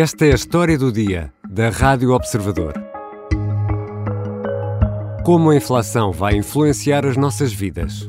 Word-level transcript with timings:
Esta 0.00 0.26
é 0.26 0.30
a 0.30 0.36
história 0.36 0.78
do 0.78 0.92
dia 0.92 1.34
da 1.50 1.70
Rádio 1.70 2.12
Observador. 2.12 2.72
Como 5.24 5.50
a 5.50 5.56
inflação 5.56 6.12
vai 6.12 6.36
influenciar 6.36 7.04
as 7.04 7.16
nossas 7.16 7.52
vidas. 7.52 8.08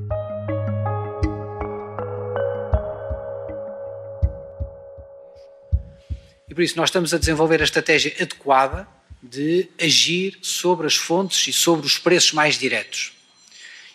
E 6.48 6.54
por 6.54 6.62
isso 6.62 6.78
nós 6.78 6.90
estamos 6.90 7.12
a 7.12 7.18
desenvolver 7.18 7.60
a 7.60 7.64
estratégia 7.64 8.14
adequada 8.22 8.88
de 9.24 9.68
agir 9.82 10.38
sobre 10.44 10.86
as 10.86 10.96
fontes 10.96 11.48
e 11.48 11.52
sobre 11.52 11.88
os 11.88 11.98
preços 11.98 12.34
mais 12.34 12.60
diretos. 12.60 13.14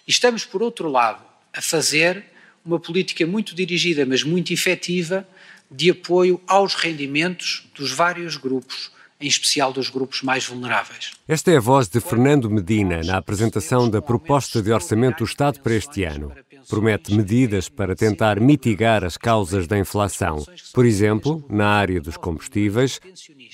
E 0.05 0.11
estamos, 0.11 0.45
por 0.45 0.65
outro 0.65 0.89
lado, 0.89 1.23
a 1.53 1.63
fazer 1.63 2.25
uma 2.65 2.81
política 2.81 3.25
muito 3.25 3.55
dirigida, 3.55 4.05
mas 4.05 4.25
muito 4.25 4.53
efetiva, 4.53 5.25
de 5.71 5.91
apoio 5.91 6.41
aos 6.47 6.75
rendimentos 6.75 7.69
dos 7.75 7.93
vários 7.93 8.37
grupos, 8.37 8.93
em 9.21 9.27
especial 9.27 9.73
dos 9.73 9.89
grupos 9.89 10.23
mais 10.23 10.47
vulneráveis. 10.47 11.13
Esta 11.27 11.51
é 11.51 11.57
a 11.57 11.61
voz 11.61 11.89
de 11.89 12.01
Fernando 12.01 12.51
Medina 12.51 13.03
na 13.03 13.17
apresentação 13.17 13.89
da 13.89 14.03
proposta 14.03 14.61
de 14.63 14.73
orçamento 14.73 15.19
do 15.19 15.25
Estado 15.25 15.61
para 15.61 15.75
este 15.75 16.05
ano. 16.05 16.33
Promete 16.69 17.15
medidas 17.15 17.69
para 17.69 17.95
tentar 17.95 18.41
mitigar 18.41 19.05
as 19.05 19.17
causas 19.17 19.67
da 19.67 19.79
inflação. 19.79 20.45
Por 20.73 20.85
exemplo, 20.85 21.45
na 21.49 21.69
área 21.69 22.01
dos 22.01 22.17
combustíveis, 22.17 23.01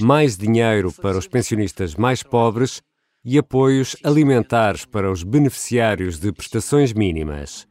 mais 0.01 0.37
dinheiro 0.37 0.93
para 0.93 1.19
os 1.19 1.27
pensionistas 1.27 1.95
mais 1.95 2.23
pobres 2.23 2.83
e 3.25 3.37
apoios 3.37 3.97
alimentares 4.03 4.85
para 4.85 5.11
os 5.11 5.23
beneficiários 5.23 6.19
de 6.19 6.33
prestações 6.33 6.93
mínimas. 6.93 7.67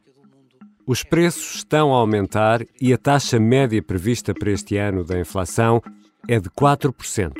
Os 0.90 1.04
preços 1.04 1.54
estão 1.54 1.94
a 1.94 1.98
aumentar 1.98 2.66
e 2.80 2.92
a 2.92 2.98
taxa 2.98 3.38
média 3.38 3.80
prevista 3.80 4.34
para 4.34 4.50
este 4.50 4.76
ano 4.76 5.04
da 5.04 5.20
inflação 5.20 5.80
é 6.26 6.40
de 6.40 6.50
4%. 6.50 7.32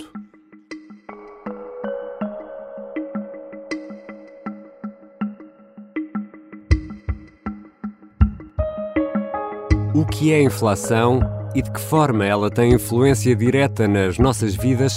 O 9.96 10.06
que 10.06 10.32
é 10.32 10.40
inflação 10.40 11.18
e 11.52 11.60
de 11.60 11.72
que 11.72 11.80
forma 11.80 12.24
ela 12.24 12.52
tem 12.52 12.72
influência 12.72 13.34
direta 13.34 13.88
nas 13.88 14.16
nossas 14.16 14.54
vidas 14.54 14.94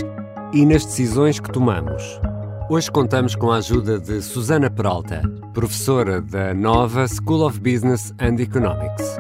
e 0.54 0.64
nas 0.64 0.86
decisões 0.86 1.40
que 1.40 1.52
tomamos? 1.52 2.22
Hoje 2.74 2.90
contamos 2.90 3.36
com 3.36 3.52
a 3.52 3.58
ajuda 3.58 4.00
de 4.00 4.20
Susana 4.20 4.68
Peralta, 4.68 5.22
professora 5.54 6.20
da 6.20 6.56
Nova 6.56 7.06
School 7.08 7.46
of 7.46 7.60
Business 7.60 8.12
and 8.20 8.42
Economics. 8.42 9.16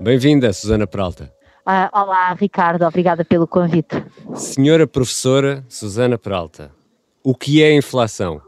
Bem-vinda, 0.00 0.50
Susana 0.54 0.86
Peralta. 0.86 1.30
Uh, 1.66 1.90
olá, 1.92 2.32
Ricardo, 2.32 2.86
obrigada 2.86 3.22
pelo 3.22 3.46
convite. 3.46 4.02
Senhora 4.34 4.86
professora 4.86 5.62
Susana 5.68 6.16
Peralta, 6.16 6.72
o 7.22 7.34
que 7.34 7.62
é 7.62 7.66
a 7.66 7.76
inflação? 7.76 8.40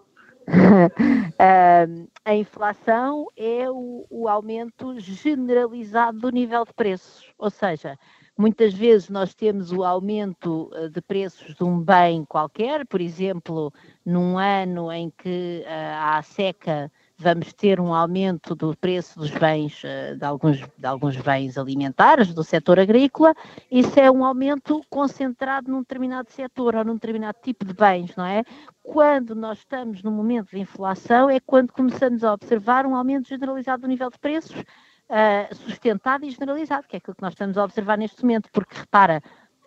uh, 0.49 2.09
a 2.25 2.35
inflação 2.35 3.27
é 3.37 3.71
o, 3.71 4.07
o 4.09 4.27
aumento 4.27 4.99
generalizado 4.99 6.19
do 6.19 6.31
nível 6.31 6.65
de 6.65 6.73
preços, 6.73 7.27
ou 7.39 7.51
seja, 7.51 7.99
Muitas 8.37 8.73
vezes 8.73 9.09
nós 9.09 9.35
temos 9.35 9.73
o 9.73 9.85
aumento 9.85 10.71
eh, 10.75 10.89
de 10.89 11.01
preços 11.01 11.55
de 11.55 11.65
um 11.65 11.81
bem 11.81 12.25
qualquer, 12.25 12.87
por 12.87 13.01
exemplo, 13.01 13.73
num 14.05 14.39
ano 14.39 14.91
em 14.91 15.11
que 15.11 15.65
há 15.69 16.21
seca, 16.23 16.91
vamos 17.23 17.53
ter 17.53 17.79
um 17.79 17.95
aumento 17.95 18.55
do 18.55 18.77
preço 18.77 19.19
dos 19.19 19.31
bens, 19.31 19.81
uh, 19.85 20.17
de, 20.17 20.25
alguns, 20.25 20.59
de 20.59 20.87
alguns 20.87 21.17
bens 21.17 21.57
alimentares 21.57 22.35
do 22.35 22.43
setor 22.43 22.81
agrícola, 22.81 23.33
isso 23.71 23.99
é 24.01 24.11
um 24.11 24.25
aumento 24.25 24.83
concentrado 24.91 25.71
num 25.71 25.81
determinado 25.81 26.31
setor 26.33 26.75
ou 26.75 26.85
num 26.85 26.95
determinado 26.95 27.39
tipo 27.41 27.65
de 27.65 27.73
bens, 27.73 28.17
não 28.17 28.27
é? 28.27 28.43
Quando 28.83 29.37
nós 29.37 29.59
estamos 29.59 30.03
no 30.03 30.11
momento 30.11 30.51
de 30.51 30.59
inflação, 30.59 31.31
é 31.31 31.39
quando 31.39 31.73
começamos 31.73 32.25
a 32.25 32.33
observar 32.33 32.85
um 32.85 32.97
aumento 32.97 33.29
generalizado 33.29 33.83
do 33.83 33.89
nível 33.89 34.11
de 34.11 34.19
preços 34.19 34.65
uh, 35.13 35.55
sustentado 35.55 36.25
e 36.25 36.31
generalizado, 36.31 36.87
que 36.89 36.97
é 36.97 36.99
aquilo 36.99 37.15
que 37.15 37.23
nós 37.23 37.35
estamos 37.35 37.59
a 37.59 37.65
observar 37.65 37.99
neste 37.99 38.23
momento, 38.23 38.49
porque 38.51 38.77
repara, 38.77 39.23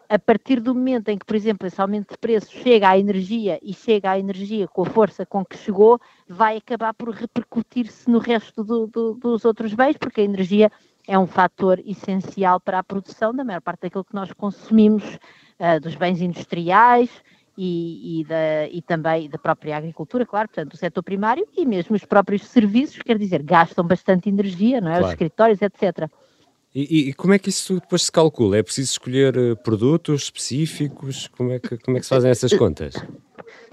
a 0.09 0.19
partir 0.19 0.59
do 0.59 0.73
momento 0.73 1.09
em 1.09 1.17
que, 1.17 1.25
por 1.25 1.35
exemplo, 1.35 1.67
esse 1.67 1.79
aumento 1.79 2.11
de 2.11 2.17
preços 2.17 2.51
chega 2.51 2.89
à 2.89 2.97
energia 2.97 3.59
e 3.61 3.73
chega 3.73 4.11
à 4.11 4.19
energia 4.19 4.67
com 4.67 4.83
a 4.83 4.85
força 4.85 5.25
com 5.25 5.45
que 5.45 5.57
chegou, 5.57 5.99
vai 6.27 6.57
acabar 6.57 6.93
por 6.93 7.09
repercutir-se 7.09 8.09
no 8.09 8.19
resto 8.19 8.63
do, 8.63 8.87
do, 8.87 9.13
dos 9.13 9.45
outros 9.45 9.73
bens, 9.73 9.97
porque 9.97 10.21
a 10.21 10.23
energia 10.23 10.71
é 11.07 11.17
um 11.17 11.27
fator 11.27 11.79
essencial 11.85 12.59
para 12.59 12.79
a 12.79 12.83
produção 12.83 13.33
da 13.33 13.43
maior 13.43 13.61
parte 13.61 13.81
daquilo 13.81 14.03
que 14.03 14.15
nós 14.15 14.31
consumimos, 14.33 15.03
uh, 15.59 15.79
dos 15.79 15.95
bens 15.95 16.21
industriais, 16.21 17.09
e, 17.57 18.21
e, 18.21 18.23
da, 18.25 18.67
e 18.67 18.81
também 18.81 19.29
da 19.29 19.37
própria 19.37 19.77
agricultura, 19.77 20.25
claro, 20.25 20.49
portanto, 20.49 20.71
do 20.71 20.77
setor 20.77 21.03
primário 21.03 21.47
e 21.55 21.65
mesmo 21.65 21.95
os 21.95 22.05
próprios 22.05 22.43
serviços, 22.45 23.01
quer 23.01 23.17
dizer, 23.17 23.41
gastam 23.41 23.85
bastante 23.85 24.29
energia, 24.29 24.81
não 24.81 24.89
é? 24.89 24.93
Claro. 24.93 25.05
Os 25.05 25.11
escritórios, 25.11 25.61
etc. 25.61 26.09
E, 26.73 27.09
e, 27.09 27.13
como 27.13 27.33
é 27.33 27.39
que 27.39 27.47
isso 27.47 27.75
depois 27.75 28.03
se 28.03 28.11
calcula? 28.11 28.57
É 28.57 28.63
preciso 28.63 28.91
escolher 28.91 29.37
eh, 29.37 29.55
produtos 29.55 30.23
específicos? 30.23 31.29
Como 31.29 31.53
é 31.53 31.57
que, 31.57 31.77
como 31.77 31.95
é 31.95 32.01
que 32.01 32.05
se 32.05 32.09
fazem 32.09 32.29
essas 32.29 32.51
contas? 32.51 32.95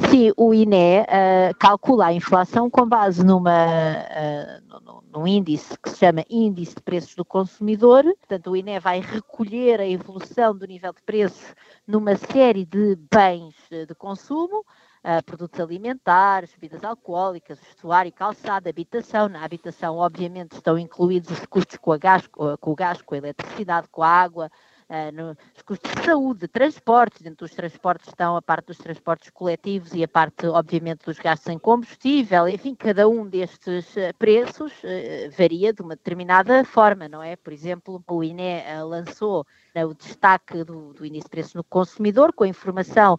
Sim, 0.09 0.33
o 0.37 0.55
INE 0.55 1.01
uh, 1.01 1.55
calcula 1.59 2.07
a 2.07 2.13
inflação 2.13 2.71
com 2.71 2.87
base 2.87 3.25
numa, 3.25 3.51
uh, 3.51 5.02
num 5.13 5.27
índice 5.27 5.79
que 5.79 5.91
se 5.91 5.99
chama 5.99 6.25
Índice 6.29 6.75
de 6.75 6.81
Preços 6.81 7.15
do 7.15 7.25
Consumidor. 7.25 8.03
Portanto, 8.03 8.51
o 8.51 8.57
INE 8.57 8.81
vai 8.81 9.01
recolher 9.01 9.79
a 9.79 9.87
evolução 9.87 10.57
do 10.57 10.67
nível 10.67 10.93
de 10.93 11.03
preços 11.03 11.55
numa 11.87 12.17
série 12.17 12.65
de 12.65 12.97
bens 13.13 13.55
de 13.71 13.95
consumo, 13.95 14.61
uh, 14.61 15.23
produtos 15.27 15.61
alimentares, 15.61 16.55
bebidas 16.55 16.83
alcoólicas, 16.83 17.59
vestuário, 17.61 18.11
calçado, 18.11 18.71
habitação. 18.71 19.29
Na 19.29 19.45
habitação, 19.45 19.97
obviamente, 19.99 20.53
estão 20.53 20.79
incluídos 20.79 21.31
os 21.31 21.45
custos 21.45 21.77
com, 21.77 21.99
gás, 21.99 22.27
com 22.27 22.71
o 22.71 22.75
gás, 22.75 23.03
com 23.03 23.15
a 23.15 23.19
eletricidade, 23.19 23.89
com 23.89 24.03
a 24.03 24.09
água, 24.09 24.51
uh, 24.93 25.13
nos 25.13 25.63
custos 25.65 25.91
de 25.91 26.05
saúde, 26.05 26.41
de 26.41 26.49
transportes, 26.49 27.23
dentro 27.23 27.47
dos 27.47 27.55
transportes 27.55 28.09
estão 28.09 28.37
a 28.37 28.43
parte 28.43 28.67
dos 28.67 28.79
transportes 28.79 29.31
coletivos 29.31 29.95
e 29.95 30.05
a 30.05 30.09
parte, 30.09 30.47
obviamente, 30.47 31.07
dos 31.07 31.19
gastos 31.19 31.49
em 31.49 31.59
combustível, 31.59 32.47
enfim, 32.47 32.75
cada 32.75 33.09
um 33.09 33.27
destes 33.27 33.97
uh, 33.97 34.15
preços 34.19 34.73
uh, 34.85 35.31
varia 35.37 35.73
de 35.73 35.81
uma 35.81 35.97
determinada 35.97 36.65
forma, 36.65 37.09
não 37.09 37.23
é? 37.23 37.35
Por 37.37 37.53
exemplo, 37.53 38.05
o 38.07 38.23
INE 38.23 38.63
lançou 38.85 39.47
o 39.75 39.95
destaque 39.95 40.63
do, 40.65 40.93
do 40.93 41.07
índice 41.07 41.25
de 41.25 41.31
preços 41.31 41.55
no 41.55 41.65
consumidor 41.65 42.33
com 42.35 42.45
a 42.45 42.49
informação 42.49 43.19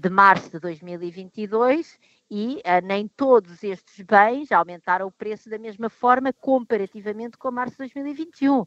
de 0.00 0.10
março 0.10 0.50
de 0.50 0.58
2022 0.58 1.98
e 2.30 2.56
uh, 2.56 2.84
nem 2.84 3.06
todos 3.06 3.62
estes 3.62 4.04
bens 4.04 4.50
aumentaram 4.50 5.06
o 5.06 5.12
preço 5.12 5.48
da 5.50 5.58
mesma 5.58 5.88
forma 5.88 6.32
comparativamente 6.32 7.36
com 7.36 7.50
março 7.50 7.72
de 7.72 7.78
2021. 7.78 8.60
Uh, 8.60 8.66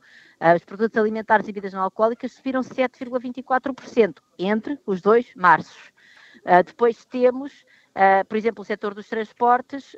os 0.55 0.63
produtos 0.63 0.97
alimentares 0.97 1.47
e 1.47 1.51
bebidas 1.51 1.73
não 1.73 1.81
alcoólicas 1.81 2.33
subiram 2.33 2.61
7,24% 2.61 4.17
entre 4.37 4.79
os 4.85 5.01
dois 5.01 5.33
marços. 5.35 5.91
Uh, 6.45 6.63
depois 6.65 7.03
temos, 7.05 7.65
por 8.29 8.37
exemplo, 8.37 8.61
o 8.61 8.65
setor 8.65 8.93
dos 8.93 9.07
transportes, 9.07 9.95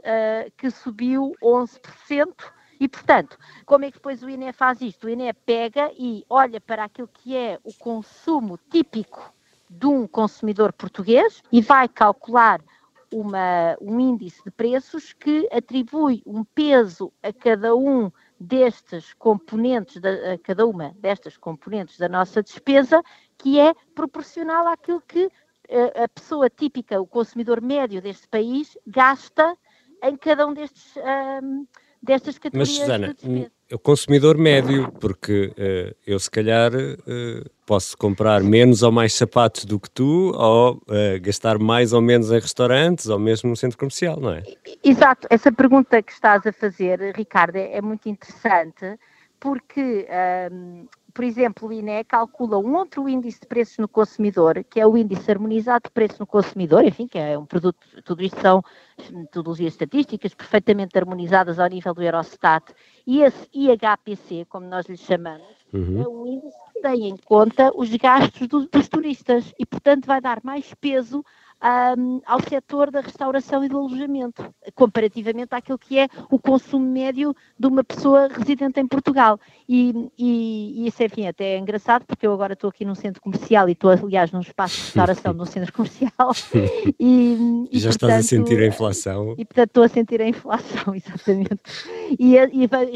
que 0.55 0.71
subiu 0.71 1.33
11%. 1.43 2.33
E, 2.79 2.87
portanto, 2.87 3.37
como 3.65 3.83
é 3.83 3.91
que 3.91 3.97
depois 3.97 4.23
o 4.23 4.29
INE 4.29 4.53
faz 4.53 4.79
isto? 4.79 5.05
O 5.05 5.09
INE 5.09 5.33
pega 5.33 5.91
e 5.97 6.23
olha 6.29 6.61
para 6.61 6.85
aquilo 6.85 7.09
que 7.09 7.35
é 7.35 7.59
o 7.61 7.73
consumo 7.73 8.57
típico 8.71 9.33
de 9.69 9.85
um 9.85 10.07
consumidor 10.07 10.71
português 10.71 11.43
e 11.51 11.61
vai 11.61 11.89
calcular 11.89 12.61
uma, 13.11 13.77
um 13.81 13.99
índice 13.99 14.43
de 14.43 14.51
preços 14.51 15.13
que 15.13 15.47
atribui 15.51 16.21
um 16.25 16.43
peso 16.43 17.11
a 17.21 17.33
cada 17.33 17.75
um 17.75 18.11
destes 18.39 19.13
componentes, 19.13 20.01
da, 20.01 20.33
a 20.33 20.37
cada 20.37 20.65
uma 20.65 20.95
destas 20.99 21.37
componentes 21.37 21.97
da 21.97 22.07
nossa 22.07 22.41
despesa, 22.41 23.01
que 23.37 23.59
é 23.59 23.73
proporcional 23.93 24.67
àquilo 24.67 25.01
que 25.01 25.29
a, 25.69 26.03
a 26.05 26.07
pessoa 26.09 26.49
típica, 26.49 27.01
o 27.01 27.07
consumidor 27.07 27.61
médio 27.61 28.01
deste 28.01 28.27
país, 28.27 28.77
gasta 28.85 29.57
em 30.03 30.15
cada 30.15 30.47
um 30.47 30.53
destes. 30.53 30.95
Um, 31.43 31.67
destas 32.01 32.37
categorias 32.37 32.79
Mas, 32.87 32.87
Susana, 32.87 33.15
o 33.71 33.77
consumidor 33.77 34.37
médio, 34.37 34.91
porque 34.99 35.53
uh, 35.57 35.95
eu 36.05 36.19
se 36.19 36.29
calhar 36.29 36.71
uh, 36.73 37.49
posso 37.65 37.97
comprar 37.97 38.41
menos 38.41 38.81
ou 38.81 38.91
mais 38.91 39.13
sapatos 39.13 39.65
do 39.65 39.79
que 39.79 39.89
tu, 39.89 40.33
ou 40.35 40.75
uh, 40.75 41.21
gastar 41.21 41.59
mais 41.59 41.93
ou 41.93 42.01
menos 42.01 42.31
em 42.31 42.39
restaurantes, 42.39 43.07
ou 43.07 43.19
mesmo 43.19 43.49
no 43.49 43.55
centro 43.55 43.77
comercial, 43.77 44.19
não 44.19 44.33
é? 44.33 44.43
Exato, 44.83 45.27
essa 45.29 45.51
pergunta 45.51 46.01
que 46.01 46.11
estás 46.11 46.45
a 46.47 46.51
fazer, 46.51 47.15
Ricardo, 47.15 47.57
é, 47.57 47.77
é 47.77 47.81
muito 47.81 48.09
interessante, 48.09 48.97
porque 49.39 50.07
um, 50.51 50.87
por 51.13 51.23
exemplo, 51.23 51.67
o 51.67 51.73
INE 51.73 52.03
calcula 52.03 52.57
um 52.57 52.75
outro 52.75 53.07
índice 53.09 53.39
de 53.39 53.47
preços 53.47 53.77
no 53.77 53.87
consumidor, 53.87 54.63
que 54.63 54.79
é 54.79 54.85
o 54.85 54.97
índice 54.97 55.31
harmonizado 55.31 55.83
de 55.85 55.91
preços 55.91 56.19
no 56.19 56.27
consumidor, 56.27 56.83
enfim, 56.83 57.07
que 57.07 57.17
é 57.17 57.37
um 57.37 57.45
produto, 57.45 57.77
tudo 58.03 58.23
isto 58.23 58.39
são 58.39 58.63
metodologias 59.11 59.73
estatísticas 59.73 60.33
perfeitamente 60.33 60.97
harmonizadas 60.97 61.59
ao 61.59 61.67
nível 61.67 61.93
do 61.93 62.03
Eurostat, 62.03 62.73
e 63.05 63.21
esse 63.21 63.47
IHPC, 63.53 64.45
como 64.49 64.67
nós 64.67 64.87
lhe 64.87 64.97
chamamos, 64.97 65.47
uhum. 65.73 66.01
é 66.01 66.07
um 66.07 66.27
índice 66.27 66.57
que 66.73 66.81
tem 66.81 67.09
em 67.09 67.17
conta 67.17 67.71
os 67.75 67.89
gastos 67.95 68.47
do, 68.47 68.67
dos 68.67 68.87
turistas 68.87 69.53
e, 69.57 69.65
portanto, 69.65 70.05
vai 70.05 70.21
dar 70.21 70.39
mais 70.43 70.73
peso 70.75 71.23
um, 71.97 72.21
ao 72.25 72.41
setor 72.41 72.89
da 72.89 73.01
restauração 73.01 73.63
e 73.63 73.67
do 73.67 73.77
alojamento, 73.77 74.43
comparativamente 74.73 75.53
àquilo 75.53 75.77
que 75.77 75.99
é 75.99 76.07
o 76.29 76.39
consumo 76.39 76.85
médio 76.85 77.35
de 77.57 77.67
uma 77.67 77.83
pessoa 77.83 78.27
residente 78.27 78.79
em 78.79 78.87
Portugal. 78.87 79.39
E, 79.67 80.09
e, 80.17 80.83
e 80.83 80.87
isso, 80.87 81.03
enfim, 81.03 81.27
até 81.27 81.55
é 81.55 81.57
engraçado, 81.57 82.05
porque 82.05 82.25
eu 82.25 82.33
agora 82.33 82.53
estou 82.53 82.69
aqui 82.69 82.85
num 82.85 82.95
centro 82.95 83.21
comercial 83.21 83.67
e 83.67 83.73
estou, 83.73 83.91
aliás, 83.91 84.31
num 84.31 84.39
espaço 84.39 84.75
de 84.75 84.81
restauração 84.83 85.33
num 85.33 85.45
centro 85.45 85.73
comercial. 85.73 86.09
E, 86.99 87.67
e 87.71 87.79
já 87.79 87.89
portanto, 87.89 88.09
estás 88.09 88.25
a 88.25 88.27
sentir 88.27 88.59
a 88.59 88.67
inflação. 88.67 89.33
E, 89.37 89.45
portanto, 89.45 89.67
estou 89.67 89.83
a 89.83 89.87
sentir 89.87 90.21
a 90.21 90.27
inflação, 90.27 90.93
exatamente. 90.95 91.61
E 92.19 92.35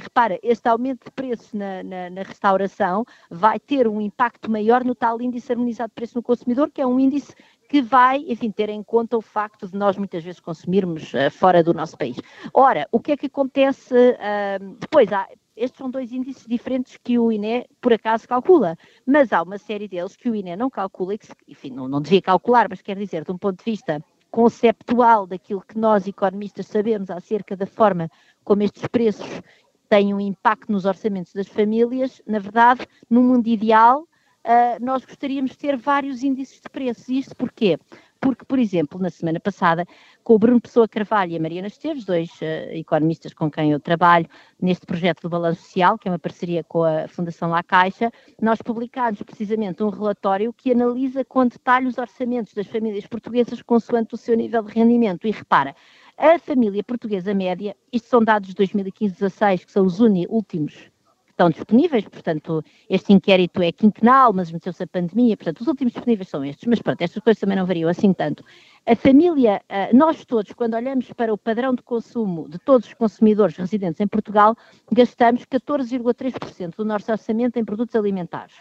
repara, 0.02 0.40
este 0.42 0.68
aumento 0.68 1.06
de 1.06 1.12
preços 1.12 1.54
na, 1.54 1.84
na, 1.84 2.10
na 2.10 2.24
restauração 2.24 3.06
vai 3.30 3.60
ter 3.60 3.88
um 3.88 4.02
impacto 4.02 4.50
maior 4.50 4.84
no 4.84 4.96
tal 4.96 5.22
índice 5.22 5.52
harmonizado 5.52 5.90
de 5.90 5.96
preço 5.96 6.16
no 6.16 6.24
consumidor, 6.24 6.70
que 6.72 6.82
é 6.82 6.88
um 6.88 7.00
índice 7.00 7.34
que 7.74 7.82
vai, 7.82 8.24
enfim, 8.28 8.52
ter 8.52 8.70
em 8.70 8.84
conta 8.84 9.18
o 9.18 9.22
facto 9.22 9.68
de 9.68 9.76
nós 9.76 9.98
muitas 9.98 10.24
vezes 10.24 10.40
consumirmos 10.40 11.12
uh, 11.16 11.32
fora 11.32 11.64
do 11.64 11.74
nosso 11.74 11.98
país. 11.98 12.16
Ora, 12.54 12.88
o 12.92 13.00
que 13.00 13.14
é 13.14 13.18
que 13.18 13.26
acontece 13.26 13.96
uh, 13.96 14.76
depois? 14.80 15.12
Há, 15.12 15.28
estes 15.58 15.80
são 15.80 15.90
dois 15.90 16.12
índices 16.12 16.46
diferentes 16.46 17.00
que 17.04 17.18
o 17.18 17.32
INE, 17.32 17.66
por 17.82 17.92
acaso, 17.92 18.28
calcula, 18.28 18.78
mas 19.08 19.34
há 19.34 19.42
uma 19.42 19.58
série 19.58 19.88
deles 19.88 20.16
que 20.16 20.30
o 20.30 20.36
INE 20.36 20.56
não 20.56 20.70
calcula 20.70 21.16
e 21.16 21.18
que, 21.18 21.28
enfim, 21.48 21.72
não, 21.72 21.88
não 21.88 22.00
devia 22.00 22.22
calcular, 22.22 22.68
mas 22.70 22.80
quer 22.80 22.96
dizer, 22.96 23.24
de 23.24 23.32
um 23.32 23.40
ponto 23.40 23.58
de 23.58 23.72
vista 23.72 24.00
conceptual 24.30 25.26
daquilo 25.26 25.64
que 25.68 25.76
nós, 25.76 26.08
economistas, 26.08 26.68
sabemos 26.68 27.10
acerca 27.10 27.56
da 27.56 27.66
forma 27.66 28.08
como 28.44 28.62
estes 28.62 28.86
preços 28.86 29.42
têm 29.90 30.14
um 30.14 30.20
impacto 30.20 30.72
nos 30.72 30.86
orçamentos 30.86 31.34
das 31.34 31.48
famílias, 31.48 32.22
na 32.28 32.38
verdade, 32.38 32.86
no 33.10 33.24
mundo 33.24 33.48
ideal, 33.48 34.08
uh, 34.46 34.84
nós 34.84 35.06
gostaríamos 35.06 35.52
de 35.52 35.58
ter 35.58 35.78
vários 35.78 36.24
índices 36.24 36.60
de 36.62 36.70
preços. 36.70 37.10
Isto 37.10 37.36
porquê? 37.36 37.78
Porque, 38.20 38.46
por 38.46 38.58
exemplo, 38.58 39.00
na 39.02 39.10
semana 39.10 39.38
passada, 39.38 39.86
com 40.24 40.36
o 40.36 40.40
Bruno 40.40 40.62
Pessoa 40.62 40.88
Carvalho 40.88 41.34
e 41.34 41.36
a 41.36 41.40
Mariana 41.42 41.68
Esteves, 41.68 42.06
dois 42.06 42.30
uh, 42.42 42.72
economistas 42.72 43.34
com 43.34 43.52
quem 43.52 43.72
eu 43.72 43.80
trabalho 43.80 44.28
neste 44.62 44.86
projeto 44.86 45.22
do 45.24 45.30
Balanço 45.30 45.62
Social, 45.64 45.98
que 45.98 46.08
é 46.08 46.12
uma 46.12 46.20
parceria 46.20 46.64
com 46.64 46.84
a 46.84 47.08
Fundação 47.08 47.50
La 47.50 47.62
Caixa, 47.62 48.12
nós 48.42 48.62
publicámos 48.62 49.22
precisamente 49.24 49.84
um 49.84 49.90
relatório 49.90 50.54
que 50.54 50.72
analisa 50.72 51.26
com 51.26 51.46
detalhe 51.46 51.88
os 51.88 51.98
orçamentos 51.98 52.54
das 52.54 52.68
famílias 52.68 53.06
portuguesas 53.06 53.62
consoante 53.62 54.14
o 54.14 54.18
seu 54.18 54.38
nível 54.38 54.64
de 54.64 54.74
rendimento. 54.74 55.28
E 55.28 55.32
repara, 55.32 55.76
a 56.18 56.40
família 56.40 56.84
portuguesa 56.84 57.34
média, 57.34 57.76
isto 57.92 58.08
são 58.08 58.24
dados 58.24 58.54
de 58.54 58.56
2015-16, 58.56 59.66
que 59.66 59.72
são 59.72 59.86
os 59.86 60.00
últimos 60.00 60.93
estão 61.34 61.50
disponíveis, 61.50 62.06
portanto, 62.06 62.64
este 62.90 63.12
inquérito 63.12 63.62
é 63.62 63.72
quinquenal, 63.72 64.32
mas 64.32 64.52
meteu-se 64.52 64.84
a 64.84 64.88
pandemia, 64.88 65.36
portanto, 65.36 65.62
os 65.62 65.68
últimos 65.68 65.94
disponíveis 65.94 66.30
são 66.30 66.46
estes, 66.46 66.68
mas 66.68 66.82
pronto, 66.82 67.02
estas 67.02 67.22
coisas 67.22 67.40
também 67.40 67.58
não 67.58 67.66
variam 67.66 67.90
assim 67.90 68.14
tanto. 68.14 68.44
A 68.86 68.96
família, 68.96 69.62
eh, 69.68 69.92
nós 69.94 70.24
todos, 70.26 70.52
quando 70.54 70.76
olhamos 70.76 71.12
para 71.14 71.34
o 71.34 71.38
padrão 71.38 71.74
de 71.74 71.82
consumo 71.82 72.48
de 72.50 72.60
todos 72.60 72.88
os 72.88 72.94
consumidores 72.94 73.56
residentes 73.56 74.00
em 74.00 74.08
Portugal, 74.08 74.56
gastamos 74.92 75.46
14,3% 75.46 76.76
do 76.76 76.86
nosso 76.86 77.12
orçamento 77.12 77.58
em 77.58 77.66
produtos 77.66 77.96
alimentares. 77.96 78.54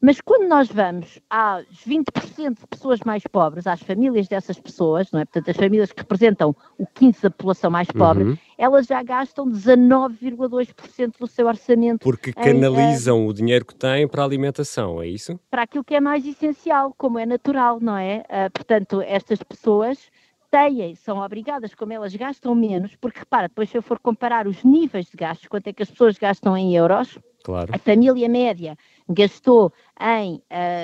Mas 0.00 0.20
quando 0.20 0.48
nós 0.48 0.68
vamos 0.68 1.18
às 1.30 1.64
20% 1.86 2.60
de 2.60 2.66
pessoas 2.66 3.00
mais 3.04 3.22
pobres, 3.24 3.66
às 3.66 3.80
famílias 3.80 4.28
dessas 4.28 4.60
pessoas, 4.60 5.10
não 5.12 5.20
é? 5.20 5.24
portanto, 5.24 5.50
as 5.50 5.56
famílias 5.56 5.92
que 5.92 6.00
representam 6.00 6.54
o 6.76 6.84
15% 6.84 7.22
da 7.22 7.30
população 7.30 7.70
mais 7.70 7.88
pobre, 7.88 8.24
uhum. 8.24 8.38
Elas 8.58 8.86
já 8.86 9.00
gastam 9.04 9.48
19,2% 9.48 11.14
do 11.20 11.28
seu 11.28 11.46
orçamento. 11.46 12.00
Porque 12.00 12.32
canalizam 12.32 13.20
em, 13.20 13.26
uh, 13.26 13.28
o 13.28 13.32
dinheiro 13.32 13.64
que 13.64 13.74
têm 13.74 14.08
para 14.08 14.22
a 14.22 14.24
alimentação, 14.24 15.00
é 15.00 15.06
isso? 15.06 15.38
Para 15.48 15.62
aquilo 15.62 15.84
que 15.84 15.94
é 15.94 16.00
mais 16.00 16.26
essencial, 16.26 16.92
como 16.98 17.20
é 17.20 17.24
natural, 17.24 17.78
não 17.80 17.96
é? 17.96 18.24
Uh, 18.28 18.50
portanto, 18.52 19.00
estas 19.00 19.40
pessoas 19.44 20.10
têm, 20.50 20.96
são 20.96 21.18
obrigadas, 21.18 21.74
como 21.74 21.92
elas 21.92 22.14
gastam 22.16 22.54
menos, 22.54 22.96
porque 22.96 23.20
repara, 23.20 23.48
depois 23.48 23.70
se 23.70 23.78
eu 23.78 23.82
for 23.82 23.98
comparar 23.98 24.48
os 24.48 24.64
níveis 24.64 25.06
de 25.06 25.16
gastos, 25.16 25.46
quanto 25.46 25.68
é 25.68 25.72
que 25.72 25.82
as 25.82 25.90
pessoas 25.90 26.18
gastam 26.18 26.56
em 26.56 26.74
euros, 26.74 27.16
claro. 27.44 27.70
a 27.72 27.78
família 27.78 28.28
média 28.28 28.76
gastou 29.08 29.72
em, 30.00 30.42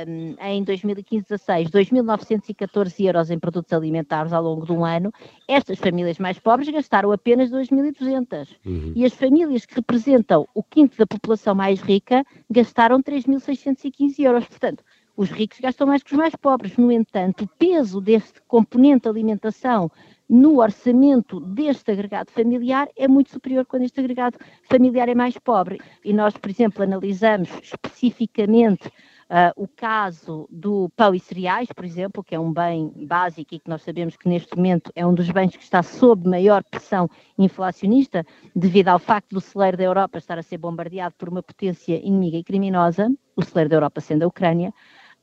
um, 0.08 0.36
em 0.40 0.64
2015-16 0.64 1.70
2.914 1.70 3.04
euros 3.04 3.30
em 3.30 3.38
produtos 3.38 3.72
alimentares 3.72 4.32
ao 4.32 4.42
longo 4.42 4.64
de 4.64 4.72
um 4.72 4.84
ano, 4.84 5.12
estas 5.46 5.78
famílias 5.78 6.18
mais 6.18 6.38
pobres 6.38 6.68
gastaram 6.68 7.12
apenas 7.12 7.50
2.200. 7.50 8.48
Uhum. 8.64 8.92
E 8.96 9.04
as 9.04 9.12
famílias 9.12 9.66
que 9.66 9.74
representam 9.74 10.48
o 10.54 10.62
quinto 10.62 10.96
da 10.96 11.06
população 11.06 11.54
mais 11.54 11.80
rica 11.80 12.24
gastaram 12.50 13.02
3.615 13.02 14.18
euros. 14.18 14.46
Portanto, 14.46 14.82
os 15.16 15.30
ricos 15.30 15.60
gastam 15.60 15.86
mais 15.86 16.02
que 16.02 16.12
os 16.12 16.18
mais 16.18 16.34
pobres. 16.34 16.76
No 16.76 16.90
entanto, 16.90 17.44
o 17.44 17.48
peso 17.58 18.00
deste 18.00 18.40
componente 18.48 19.08
alimentação 19.08 19.90
no 20.28 20.60
orçamento 20.60 21.40
deste 21.40 21.92
agregado 21.92 22.30
familiar 22.30 22.88
é 22.96 23.06
muito 23.06 23.30
superior 23.30 23.66
quando 23.66 23.82
este 23.82 24.00
agregado 24.00 24.38
familiar 24.64 25.08
é 25.08 25.14
mais 25.14 25.36
pobre. 25.38 25.80
E 26.04 26.12
nós, 26.12 26.34
por 26.36 26.50
exemplo, 26.50 26.82
analisamos 26.82 27.50
especificamente 27.62 28.88
uh, 28.88 29.52
o 29.56 29.68
caso 29.68 30.48
do 30.50 30.90
pão 30.96 31.14
e 31.14 31.20
cereais, 31.20 31.68
por 31.74 31.84
exemplo, 31.84 32.24
que 32.24 32.34
é 32.34 32.40
um 32.40 32.52
bem 32.52 32.92
básico 33.06 33.54
e 33.54 33.58
que 33.58 33.68
nós 33.68 33.82
sabemos 33.82 34.16
que 34.16 34.28
neste 34.28 34.56
momento 34.56 34.90
é 34.94 35.06
um 35.06 35.14
dos 35.14 35.30
bens 35.30 35.56
que 35.56 35.62
está 35.62 35.82
sob 35.82 36.28
maior 36.28 36.62
pressão 36.64 37.08
inflacionista, 37.38 38.24
devido 38.54 38.88
ao 38.88 38.98
facto 38.98 39.30
do 39.30 39.40
celeiro 39.40 39.76
da 39.76 39.84
Europa 39.84 40.18
estar 40.18 40.38
a 40.38 40.42
ser 40.42 40.58
bombardeado 40.58 41.14
por 41.18 41.28
uma 41.28 41.42
potência 41.42 41.96
inimiga 42.04 42.36
e 42.36 42.44
criminosa, 42.44 43.10
o 43.36 43.42
celeiro 43.42 43.70
da 43.70 43.76
Europa 43.76 44.00
sendo 44.00 44.22
a 44.22 44.26
Ucrânia. 44.26 44.72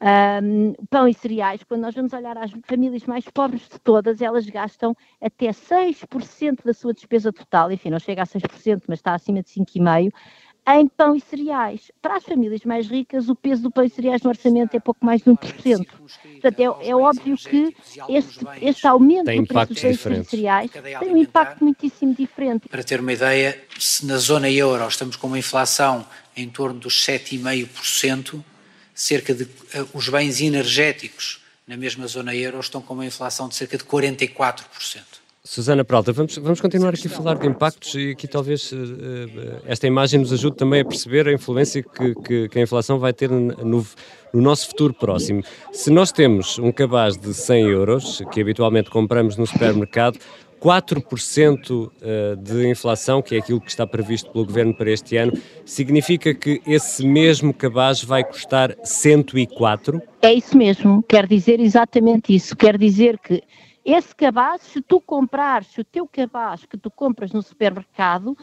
Um, 0.01 0.73
pão 0.89 1.07
e 1.07 1.13
cereais, 1.13 1.61
quando 1.63 1.81
nós 1.81 1.93
vamos 1.93 2.11
olhar 2.11 2.35
as 2.35 2.49
famílias 2.65 3.03
mais 3.05 3.23
pobres 3.25 3.61
de 3.69 3.79
todas, 3.79 4.19
elas 4.19 4.47
gastam 4.47 4.97
até 5.21 5.51
6% 5.51 6.65
da 6.65 6.73
sua 6.73 6.91
despesa 6.91 7.31
total, 7.31 7.71
enfim, 7.71 7.91
não 7.91 7.99
chega 7.99 8.23
a 8.23 8.25
6%, 8.25 8.81
mas 8.87 8.97
está 8.97 9.13
acima 9.13 9.43
de 9.43 9.49
5,5%, 9.49 10.11
em 10.67 10.87
pão 10.87 11.15
e 11.15 11.21
cereais. 11.21 11.91
Para 12.01 12.17
as 12.17 12.23
famílias 12.23 12.63
mais 12.65 12.87
ricas, 12.87 13.29
o 13.29 13.35
peso 13.35 13.63
do 13.63 13.71
pão 13.71 13.83
e 13.83 13.89
cereais 13.89 14.21
no 14.21 14.29
orçamento 14.29 14.75
é 14.75 14.79
pouco 14.79 15.05
mais 15.05 15.21
de 15.21 15.29
1%. 15.29 15.85
Portanto, 15.85 16.59
é, 16.59 16.89
é 16.89 16.95
óbvio 16.95 17.35
que 17.37 17.75
este, 18.09 18.45
este 18.61 18.87
aumento 18.87 19.25
tem 19.25 19.43
do 19.43 19.47
preço 19.47 19.73
dos 19.73 20.01
pães 20.01 20.17
e 20.19 20.23
cereais 20.23 20.71
tem 20.71 21.13
um 21.13 21.17
impacto 21.17 21.63
muitíssimo 21.63 22.13
diferente. 22.13 22.67
Para 22.67 22.83
ter 22.83 22.99
uma 22.99 23.13
ideia, 23.13 23.59
se 23.77 24.05
na 24.05 24.17
zona 24.17 24.49
euro 24.49 24.87
estamos 24.87 25.15
com 25.15 25.27
uma 25.27 25.39
inflação 25.39 26.05
em 26.35 26.47
torno 26.49 26.79
dos 26.79 26.95
7,5%, 27.05 28.41
cerca 29.01 29.33
de 29.33 29.43
uh, 29.43 29.49
os 29.93 30.07
bens 30.09 30.39
energéticos 30.41 31.41
na 31.67 31.75
mesma 31.75 32.05
zona 32.05 32.35
euro 32.35 32.59
estão 32.59 32.81
com 32.81 32.93
uma 32.93 33.05
inflação 33.05 33.47
de 33.47 33.55
cerca 33.55 33.77
de 33.77 33.83
44%. 33.83 34.63
Susana 35.43 35.83
Peralta, 35.83 36.13
vamos, 36.13 36.37
vamos 36.37 36.61
continuar 36.61 36.93
aqui 36.93 37.07
a 37.07 37.09
falar 37.09 37.39
de 37.39 37.47
impactos 37.47 37.95
e 37.95 38.11
aqui 38.11 38.27
talvez 38.27 38.71
uh, 38.71 38.77
esta 39.65 39.87
imagem 39.87 40.19
nos 40.19 40.31
ajude 40.31 40.55
também 40.55 40.81
a 40.81 40.85
perceber 40.85 41.27
a 41.27 41.33
influência 41.33 41.81
que, 41.81 42.13
que, 42.13 42.49
que 42.49 42.59
a 42.59 42.61
inflação 42.61 42.99
vai 42.99 43.11
ter 43.11 43.27
no, 43.31 43.41
no, 43.65 43.85
nosso 44.33 44.67
futuro 44.67 44.93
próximo. 44.93 45.43
Se 45.73 45.89
nós 45.89 46.11
temos 46.11 46.59
um 46.59 46.71
cabaz 46.71 47.17
de 47.17 47.33
100 47.33 47.69
euros, 47.69 48.21
que 48.31 48.39
habitualmente 48.39 48.91
compramos 48.91 49.35
no 49.35 49.47
supermercado, 49.47 50.19
4% 50.61 51.91
eh, 52.01 52.35
de 52.35 52.69
inflação, 52.69 53.19
que 53.19 53.35
é 53.35 53.39
aquilo 53.39 53.59
que 53.59 53.71
está 53.71 53.87
previsto 53.87 54.31
pelo 54.31 54.45
Governo 54.45 54.75
para 54.75 54.91
este 54.91 55.17
ano, 55.17 55.33
significa 55.65 56.35
que 56.35 56.61
esse 56.67 57.05
mesmo 57.05 57.51
cabaz 57.51 58.03
vai 58.03 58.23
custar 58.23 58.75
104? 58.83 59.99
É 60.21 60.31
isso 60.31 60.55
mesmo, 60.55 61.01
quer 61.01 61.25
dizer 61.25 61.59
exatamente 61.59 62.35
isso. 62.35 62.55
Quer 62.55 62.77
dizer 62.77 63.17
que 63.17 63.41
esse 63.83 64.15
cabaz, 64.15 64.61
se 64.61 64.79
tu 64.81 65.01
comprares, 65.01 65.67
se 65.67 65.81
o 65.81 65.83
teu 65.83 66.07
cabaz 66.07 66.63
que 66.65 66.77
tu 66.77 66.91
compras 66.91 67.31
no 67.31 67.41
supermercado 67.41 68.37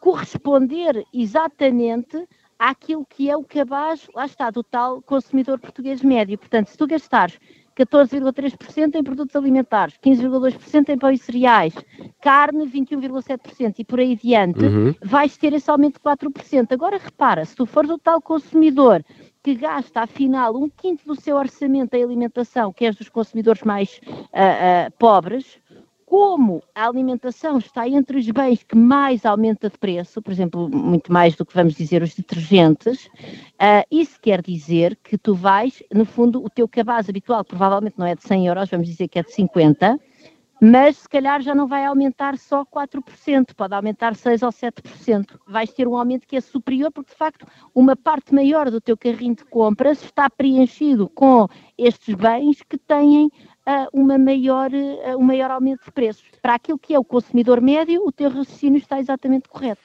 corresponder 0.00 1.04
exatamente 1.14 2.26
àquilo 2.58 3.06
que 3.08 3.30
é 3.30 3.36
o 3.36 3.44
cabaz, 3.44 4.08
lá 4.12 4.26
está, 4.26 4.50
do 4.50 4.64
tal 4.64 5.00
consumidor 5.02 5.60
português 5.60 6.02
médio. 6.02 6.36
Portanto, 6.36 6.68
se 6.68 6.76
tu 6.76 6.86
gastares 6.86 7.38
14,3% 7.80 8.94
em 8.94 9.02
produtos 9.02 9.34
alimentares, 9.34 9.94
15,2% 10.04 10.88
em 10.90 10.98
pão 10.98 11.10
e 11.10 11.18
cereais, 11.18 11.74
carne 12.20 12.66
21,7% 12.66 13.76
e 13.78 13.84
por 13.84 13.98
aí 13.98 14.12
adiante, 14.12 14.64
uhum. 14.64 14.94
vais 15.02 15.36
ter 15.36 15.52
esse 15.52 15.70
aumento 15.70 15.94
de 15.94 16.00
4%. 16.00 16.72
Agora 16.72 16.98
repara, 16.98 17.44
se 17.44 17.56
tu 17.56 17.64
fores 17.64 17.90
o 17.90 17.98
tal 17.98 18.20
consumidor 18.20 19.04
que 19.42 19.54
gasta 19.54 20.02
afinal 20.02 20.54
um 20.54 20.68
quinto 20.68 21.06
do 21.06 21.18
seu 21.18 21.36
orçamento 21.36 21.94
em 21.94 22.04
alimentação, 22.04 22.72
que 22.72 22.84
és 22.84 22.94
dos 22.94 23.08
consumidores 23.08 23.62
mais 23.62 23.98
uh, 24.06 24.18
uh, 24.18 24.92
pobres, 24.98 25.58
como 26.10 26.60
a 26.74 26.88
alimentação 26.88 27.58
está 27.58 27.88
entre 27.88 28.18
os 28.18 28.28
bens 28.28 28.64
que 28.64 28.76
mais 28.76 29.24
aumenta 29.24 29.70
de 29.70 29.78
preço, 29.78 30.20
por 30.20 30.32
exemplo, 30.32 30.68
muito 30.68 31.12
mais 31.12 31.36
do 31.36 31.46
que 31.46 31.54
vamos 31.54 31.76
dizer 31.76 32.02
os 32.02 32.16
detergentes, 32.16 33.06
uh, 33.06 33.86
isso 33.92 34.18
quer 34.20 34.42
dizer 34.42 34.98
que 35.04 35.16
tu 35.16 35.36
vais, 35.36 35.84
no 35.94 36.04
fundo, 36.04 36.44
o 36.44 36.50
teu 36.50 36.66
cabaz 36.66 37.08
habitual 37.08 37.44
provavelmente 37.44 37.94
não 37.96 38.04
é 38.04 38.16
de 38.16 38.24
100 38.24 38.48
euros, 38.48 38.68
vamos 38.68 38.88
dizer 38.88 39.06
que 39.06 39.20
é 39.20 39.22
de 39.22 39.32
50, 39.32 40.00
mas 40.60 40.96
se 40.96 41.08
calhar 41.08 41.40
já 41.42 41.54
não 41.54 41.68
vai 41.68 41.86
aumentar 41.86 42.36
só 42.36 42.64
4%, 42.64 43.54
pode 43.56 43.72
aumentar 43.72 44.16
6% 44.16 44.42
ou 44.42 44.50
7%. 44.50 45.38
Vais 45.46 45.72
ter 45.72 45.86
um 45.86 45.96
aumento 45.96 46.26
que 46.26 46.34
é 46.34 46.40
superior, 46.40 46.90
porque 46.90 47.12
de 47.12 47.16
facto 47.16 47.46
uma 47.72 47.94
parte 47.94 48.34
maior 48.34 48.68
do 48.68 48.80
teu 48.80 48.96
carrinho 48.96 49.36
de 49.36 49.44
compras 49.44 50.02
está 50.02 50.28
preenchido 50.28 51.08
com 51.08 51.46
estes 51.78 52.16
bens 52.16 52.62
que 52.68 52.76
têm 52.76 53.30
uma 53.92 54.18
maior, 54.18 54.70
um 55.18 55.22
maior 55.22 55.50
aumento 55.50 55.84
de 55.84 55.90
preços. 55.90 56.24
Para 56.40 56.54
aquilo 56.54 56.78
que 56.78 56.94
é 56.94 56.98
o 56.98 57.04
consumidor 57.04 57.60
médio, 57.60 58.02
o 58.06 58.12
teu 58.12 58.30
raciocínio 58.30 58.78
está 58.78 58.98
exatamente 58.98 59.48
correto. 59.48 59.80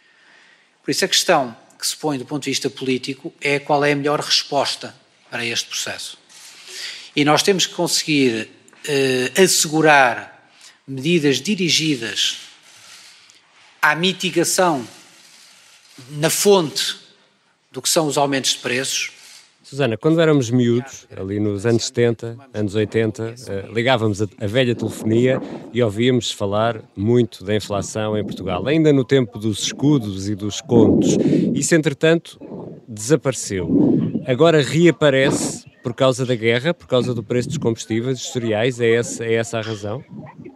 Por 0.84 0.92
isso 0.92 1.04
a 1.04 1.08
questão 1.08 1.56
que 1.78 1.86
se 1.86 1.96
põe 1.96 2.18
do 2.18 2.26
ponto 2.26 2.44
de 2.44 2.50
vista 2.50 2.70
político 2.70 3.34
é 3.42 3.60
qual 3.60 3.84
é 3.84 3.92
a 3.92 3.96
melhor 3.96 4.20
resposta 4.20 4.96
para 5.30 5.46
este 5.46 5.68
processo. 5.68 6.18
E 7.16 7.26
nós 7.26 7.44
temos 7.44 7.66
que 7.66 7.74
conseguir 7.74 8.50
uh, 8.88 9.42
assegurar 9.42 10.52
medidas 10.88 11.42
dirigidas 11.42 12.40
à 13.82 13.96
mitigação 13.96 14.88
na 16.12 16.30
fonte 16.30 16.98
do 17.72 17.82
que 17.82 17.90
são 17.90 18.08
os 18.08 18.18
aumentos 18.18 18.52
de 18.52 18.60
preços, 18.60 19.12
Susana, 19.66 19.98
quando 19.98 20.22
éramos 20.22 20.52
miúdos, 20.52 21.08
ali 21.18 21.40
nos 21.40 21.66
anos 21.66 21.88
70, 21.88 22.38
anos 22.54 22.76
80, 22.76 23.34
eh, 23.48 23.66
ligávamos 23.74 24.22
a, 24.22 24.28
velha 24.46 24.76
telefonia 24.76 25.42
e 25.74 25.82
ouvíamos 25.82 26.32
falar 26.32 26.84
muito 26.96 27.44
da 27.44 27.56
inflação 27.56 28.16
em 28.16 28.24
Portugal, 28.24 28.68
ainda 28.68 28.94
no 28.94 29.04
tempo 29.04 29.40
dos 29.40 29.64
escudos 29.64 30.30
e 30.30 30.36
dos 30.36 30.62
contos. 30.62 31.18
Isso, 31.56 31.74
entretanto, 31.74 32.40
desapareceu. 32.88 33.68
Agora 34.28 34.62
reaparece 34.62 35.66
por 35.82 35.96
causa 35.96 36.28
da 36.28 36.36
guerra, 36.36 36.72
por 36.72 36.86
causa 36.86 37.16
do 37.16 37.24
preço 37.24 37.50
dos 37.50 37.58
combustíveis, 37.58 38.20
dos 38.20 38.34
cereais, 38.34 38.80
é 38.80 38.92
essa, 38.92 39.26
é 39.26 39.34
essa 39.34 39.58
a 39.58 39.62
razão? 39.62 40.04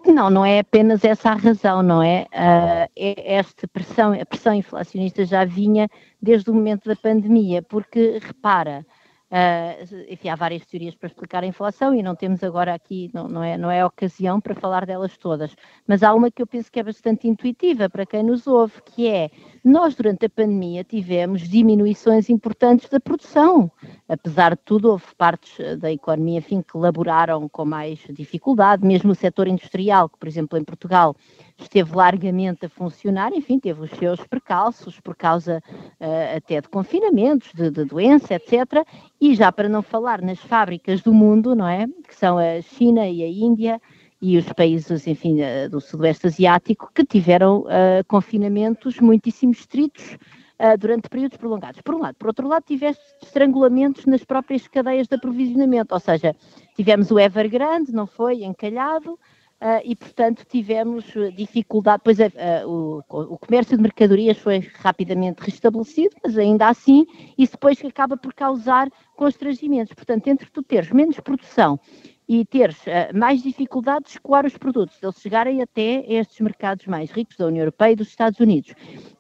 Não, 0.05 0.29
não 0.29 0.45
é 0.45 0.59
apenas 0.59 1.03
essa 1.03 1.31
a 1.31 1.35
razão, 1.35 1.81
não 1.81 2.01
é? 2.03 2.27
Uh, 2.31 2.91
esta 2.95 3.67
pressão, 3.67 4.13
a 4.13 4.25
pressão 4.25 4.53
inflacionista 4.53 5.25
já 5.25 5.45
vinha 5.45 5.87
desde 6.21 6.49
o 6.49 6.53
momento 6.53 6.87
da 6.87 6.95
pandemia, 6.95 7.61
porque 7.61 8.19
repara, 8.21 8.85
Uh, 9.31 10.11
enfim, 10.11 10.29
há 10.29 10.35
várias 10.35 10.65
teorias 10.65 10.95
para 10.95 11.05
explicar 11.05 11.43
a 11.43 11.47
inflação 11.47 11.93
e 11.93 12.01
não 12.01 12.15
temos 12.15 12.43
agora 12.43 12.73
aqui, 12.73 13.11
não, 13.13 13.27
não, 13.27 13.43
é, 13.43 13.59
não 13.59 13.69
é 13.69 13.85
ocasião 13.85 14.41
para 14.41 14.55
falar 14.55 14.87
delas 14.87 15.15
todas, 15.17 15.55
mas 15.87 16.01
há 16.01 16.15
uma 16.15 16.31
que 16.31 16.41
eu 16.41 16.47
penso 16.47 16.71
que 16.71 16.79
é 16.79 16.83
bastante 16.83 17.27
intuitiva 17.27 17.87
para 17.87 18.07
quem 18.07 18.23
nos 18.23 18.47
ouve, 18.47 18.81
que 18.81 19.07
é, 19.07 19.29
nós 19.63 19.95
durante 19.95 20.25
a 20.25 20.29
pandemia 20.29 20.83
tivemos 20.83 21.41
diminuições 21.41 22.29
importantes 22.29 22.89
da 22.89 22.99
produção, 22.99 23.71
apesar 24.07 24.51
de 24.51 24.61
tudo 24.63 24.91
houve 24.91 25.05
partes 25.17 25.77
da 25.77 25.91
economia, 25.91 26.39
enfim, 26.39 26.61
que 26.61 26.77
laboraram 26.77 27.47
com 27.49 27.65
mais 27.65 27.99
dificuldade, 28.09 28.85
mesmo 28.85 29.11
o 29.11 29.15
setor 29.15 29.47
industrial, 29.47 30.09
que 30.09 30.17
por 30.17 30.27
exemplo 30.27 30.57
em 30.57 30.63
Portugal 30.63 31.15
esteve 31.57 31.95
largamente 31.95 32.65
a 32.65 32.69
funcionar, 32.69 33.33
enfim, 33.33 33.59
teve 33.59 33.81
os 33.81 33.91
seus 33.91 34.25
precalços 34.25 34.99
por 34.99 35.15
causa 35.15 35.61
uh, 35.99 36.37
até 36.37 36.61
de 36.61 36.69
confinamentos, 36.69 37.51
de, 37.53 37.69
de, 37.69 37.83
doença, 37.83 38.33
etc. 38.33 38.85
E 39.19 39.35
já 39.35 39.51
para 39.51 39.67
não 39.67 39.81
falar 39.81 40.21
nas 40.21 40.39
fábricas 40.39 41.01
do 41.01 41.13
mundo, 41.13 41.55
não 41.55 41.67
é? 41.67 41.85
Que 42.07 42.15
são 42.15 42.37
a 42.37 42.61
China 42.61 43.07
e 43.07 43.23
a 43.23 43.27
Índia 43.27 43.81
e 44.21 44.37
os 44.37 44.51
países, 44.53 45.07
enfim, 45.07 45.37
do 45.69 45.79
Sudoeste 45.79 46.27
Asiático, 46.27 46.91
que 46.93 47.05
tiveram 47.05 47.61
uh, 47.61 48.03
confinamentos 48.07 48.99
muitíssimo 48.99 49.53
estritos 49.53 50.17
uh, 50.59 50.77
durante 50.77 51.09
períodos 51.09 51.37
prolongados. 51.37 51.81
Por 51.81 51.95
um 51.95 51.99
lado. 51.99 52.15
Por 52.15 52.27
outro 52.27 52.47
lado, 52.47 52.63
tiveste 52.63 53.01
estrangulamentos 53.23 54.05
nas 54.05 54.23
próprias 54.23 54.67
cadeias 54.67 55.07
de 55.07 55.15
aprovisionamento, 55.15 55.93
ou 55.93 55.99
seja, 55.99 56.35
tivemos 56.75 57.11
o 57.11 57.19
Evergrande, 57.19 57.93
não 57.93 58.05
foi, 58.05 58.43
encalhado, 58.43 59.17
Uh, 59.61 59.83
e, 59.83 59.93
portanto, 59.93 60.45
tivemos 60.47 61.13
eh, 61.17 61.31
dificuldade. 61.31 62.01
Pois 62.01 62.17
uh, 62.17 62.23
o, 62.65 63.03
o, 63.09 63.37
comércio 63.37 63.75
de 63.75 63.83
mercadorias 63.83 64.37
foi 64.37 64.59
rapidamente 64.75 65.41
restabelecido, 65.41 66.15
mas 66.23 66.37
ainda 66.37 66.69
assim, 66.69 67.05
isso 67.37 67.51
depois 67.51 67.77
acaba 67.83 68.15
por 68.15 68.33
causar 68.33 68.89
constrangimentos. 69.17 69.93
Portanto, 69.93 70.27
entre 70.29 70.49
tu 70.49 70.63
teres 70.63 70.89
menos 70.91 71.19
produção 71.19 71.77
e 72.29 72.45
teres 72.45 72.77
uh, 72.81 73.17
mais 73.17 73.41
dificuldade 73.41 74.05
de 74.05 74.11
escoar 74.11 74.45
os 74.45 74.55
produtos, 74.55 75.01
eles 75.01 75.19
chegarem 75.19 75.63
até 75.63 76.05
estes 76.07 76.39
mercados 76.41 76.85
mais 76.85 77.09
ricos 77.09 77.35
da 77.35 77.47
União 77.47 77.63
Europeia 77.63 77.93
e 77.93 77.95
dos 77.95 78.09
Estados 78.09 78.39
Unidos. 78.39 78.71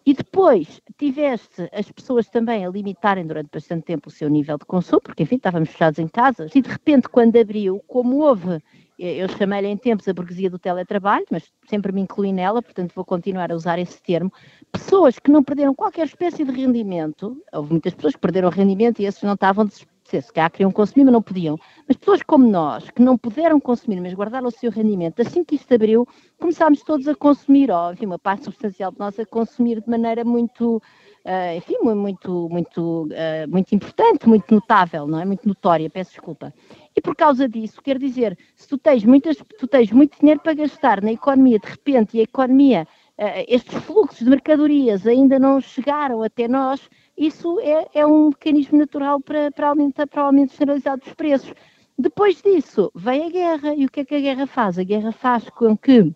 E 0.05 0.13
depois 0.13 0.79
tiveste 0.95 1.67
as 1.73 1.91
pessoas 1.91 2.29
também 2.29 2.63
a 2.63 2.69
limitarem 2.69 3.25
durante 3.25 3.49
bastante 3.51 3.85
tempo 3.85 4.09
o 4.09 4.11
seu 4.11 4.29
nível 4.29 4.59
de 4.59 4.65
consumo, 4.65 5.01
porque, 5.01 5.23
enfim, 5.23 5.37
estávamos 5.37 5.69
fechados 5.69 5.97
em 5.97 6.07
casa, 6.07 6.47
e 6.53 6.61
de 6.61 6.69
repente, 6.69 7.09
quando 7.09 7.35
abriu, 7.35 7.83
como 7.87 8.19
houve 8.19 8.61
eu 8.99 9.29
chamei-lhe 9.29 9.69
em 9.69 9.77
tempos 9.77 10.05
a 10.09 10.13
burguesia 10.13 10.49
do 10.49 10.59
teletrabalho, 10.59 11.25
mas 11.31 11.49
sempre 11.69 11.93
me 11.93 12.01
incluí 12.01 12.33
nela, 12.33 12.61
portanto 12.61 12.91
vou 12.93 13.05
continuar 13.05 13.49
a 13.49 13.55
usar 13.55 13.79
esse 13.79 14.01
termo. 14.01 14.29
Pessoas 14.73 15.17
que 15.17 15.31
não 15.31 15.41
perderam 15.41 15.73
qualquer 15.73 16.05
espécie 16.05 16.43
de 16.43 16.51
rendimento, 16.51 17.41
houve 17.53 17.71
muitas 17.71 17.93
pessoas 17.93 18.15
que 18.15 18.19
perderam 18.19 18.49
rendimento 18.49 19.01
e 19.01 19.05
esses 19.05 19.23
não 19.23 19.35
estavam 19.35 19.65
se 20.09 20.33
calhar 20.33 20.51
queriam 20.51 20.71
consumir, 20.71 21.05
mas 21.05 21.13
não 21.13 21.21
podiam. 21.21 21.57
Mas 21.87 21.97
pessoas 21.97 22.23
como 22.23 22.47
nós, 22.47 22.89
que 22.89 23.01
não 23.01 23.17
puderam 23.17 23.59
consumir, 23.59 23.99
mas 24.01 24.13
guardaram 24.13 24.47
o 24.47 24.51
seu 24.51 24.71
rendimento, 24.71 25.21
assim 25.21 25.43
que 25.43 25.55
isto 25.55 25.73
abriu, 25.73 26.07
começámos 26.39 26.81
todos 26.83 27.07
a 27.07 27.15
consumir, 27.15 27.69
enfim, 27.93 28.05
uma 28.05 28.19
parte 28.19 28.45
substancial 28.45 28.91
de 28.91 28.99
nós 28.99 29.19
a 29.19 29.25
consumir 29.25 29.81
de 29.81 29.89
maneira 29.89 30.23
muito, 30.23 30.77
uh, 30.77 31.57
enfim, 31.57 31.77
muito, 31.83 32.49
muito, 32.49 33.03
uh, 33.03 33.49
muito 33.49 33.75
importante, 33.75 34.27
muito 34.27 34.53
notável, 34.53 35.07
não 35.07 35.19
é? 35.19 35.25
Muito 35.25 35.47
notória, 35.47 35.89
peço 35.89 36.11
desculpa. 36.11 36.53
E 36.95 37.01
por 37.01 37.15
causa 37.15 37.47
disso, 37.47 37.81
quer 37.81 37.97
dizer, 37.97 38.37
se 38.55 38.67
tu 38.67 38.77
tens, 38.77 39.03
muitas, 39.03 39.37
tu 39.57 39.67
tens 39.67 39.91
muito 39.91 40.19
dinheiro 40.19 40.39
para 40.41 40.53
gastar 40.53 41.01
na 41.01 41.11
economia 41.11 41.59
de 41.59 41.67
repente 41.67 42.17
e 42.17 42.19
a 42.19 42.23
economia, 42.23 42.87
uh, 43.17 43.45
estes 43.47 43.75
fluxos 43.83 44.19
de 44.19 44.29
mercadorias 44.29 45.05
ainda 45.05 45.37
não 45.37 45.61
chegaram 45.61 46.23
até 46.23 46.47
nós, 46.47 46.89
isso 47.19 47.59
é, 47.59 47.85
é 47.93 48.07
um 48.07 48.29
mecanismo 48.29 48.77
natural 48.77 49.19
para, 49.19 49.51
para, 49.51 49.67
aumentar, 49.67 50.07
para 50.07 50.23
o 50.23 50.25
aumento 50.27 50.53
generalizado 50.53 51.03
dos 51.03 51.13
preços. 51.13 51.53
Depois 51.97 52.41
disso, 52.41 52.89
vem 52.95 53.25
a 53.25 53.29
guerra. 53.29 53.75
E 53.75 53.85
o 53.85 53.91
que 53.91 53.99
é 53.99 54.05
que 54.05 54.15
a 54.15 54.19
guerra 54.21 54.47
faz? 54.47 54.79
A 54.79 54.83
guerra 54.83 55.11
faz 55.11 55.49
com 55.49 55.77
que 55.77 56.15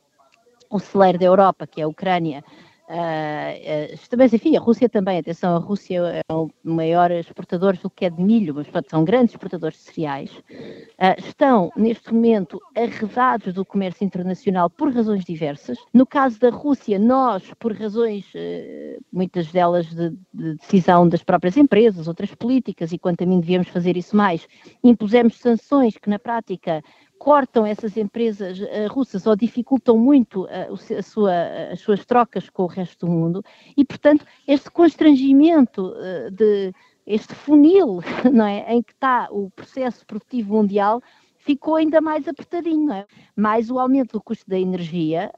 o 0.69 0.79
celeiro 0.79 1.19
da 1.19 1.25
Europa, 1.25 1.67
que 1.67 1.81
é 1.81 1.83
a 1.83 1.87
Ucrânia, 1.89 2.41
Uh, 2.89 3.93
uh, 3.93 4.17
mas 4.17 4.33
enfim, 4.33 4.57
a 4.57 4.59
Rússia 4.59 4.89
também, 4.89 5.17
atenção, 5.17 5.55
a 5.55 5.59
Rússia 5.59 6.21
é 6.29 6.33
o 6.33 6.49
maior 6.63 7.11
exportador 7.11 7.77
do 7.77 7.89
que 7.89 8.05
é 8.05 8.09
de 8.09 8.21
milho, 8.21 8.53
mas 8.53 8.65
portanto, 8.65 8.89
são 8.89 9.05
grandes 9.05 9.33
exportadores 9.33 9.77
de 9.77 9.83
cereais, 9.83 10.31
uh, 10.31 11.15
estão 11.17 11.71
neste 11.77 12.13
momento 12.13 12.59
arredados 12.75 13.53
do 13.53 13.63
comércio 13.63 14.03
internacional 14.03 14.69
por 14.69 14.93
razões 14.93 15.23
diversas. 15.23 15.77
No 15.93 16.05
caso 16.05 16.37
da 16.39 16.49
Rússia, 16.49 16.99
nós, 16.99 17.53
por 17.57 17.73
razões, 17.73 18.25
muitas 19.11 19.51
delas 19.51 19.87
de, 19.87 20.09
de, 20.33 20.55
decisão 20.55 21.07
das 21.07 21.23
próprias 21.23 21.55
empresas, 21.55 22.07
outras 22.07 22.35
políticas, 22.35 22.91
e 22.91 22.99
quanto 22.99 23.23
a 23.23 23.25
mim 23.25 23.39
devíamos 23.39 23.69
fazer 23.69 23.95
isso 23.95 24.15
mais, 24.15 24.45
impusemos 24.83 25.39
sanções 25.39 25.97
que 25.97 26.09
na 26.09 26.19
prática 26.19 26.83
cortam 27.23 27.65
essas 27.65 27.95
empresas 27.95 28.59
uh, 28.59 28.87
russas 28.89 29.25
ou 29.25 29.33
dificultam 29.33 29.97
muito 29.97 30.43
uh, 30.43 30.97
a 30.99 31.01
sua, 31.01 31.33
as 31.71 31.79
suas 31.79 32.05
trocas 32.05 32.49
com 32.49 32.63
o 32.63 32.67
resto 32.67 33.05
do 33.05 33.11
mundo. 33.13 33.41
E, 33.77 33.85
portanto, 33.85 34.25
este 34.45 34.69
constrangimento 34.69 35.93
uh, 35.93 36.29
de 36.29 36.73
este 37.07 37.33
funil 37.33 38.01
não 38.29 38.45
é, 38.45 38.73
em 38.73 38.83
que 38.83 38.91
está 38.91 39.29
o 39.31 39.49
processo 39.51 40.05
produtivo 40.05 40.53
mundial 40.55 41.01
ficou 41.45 41.75
ainda 41.75 41.99
mais 41.99 42.27
apertadinho, 42.27 42.91
é? 42.93 43.05
Mais 43.35 43.69
o 43.69 43.77
aumento 43.77 44.13
do 44.13 44.21
custo 44.21 44.49
da 44.49 44.57
energia, 44.57 45.29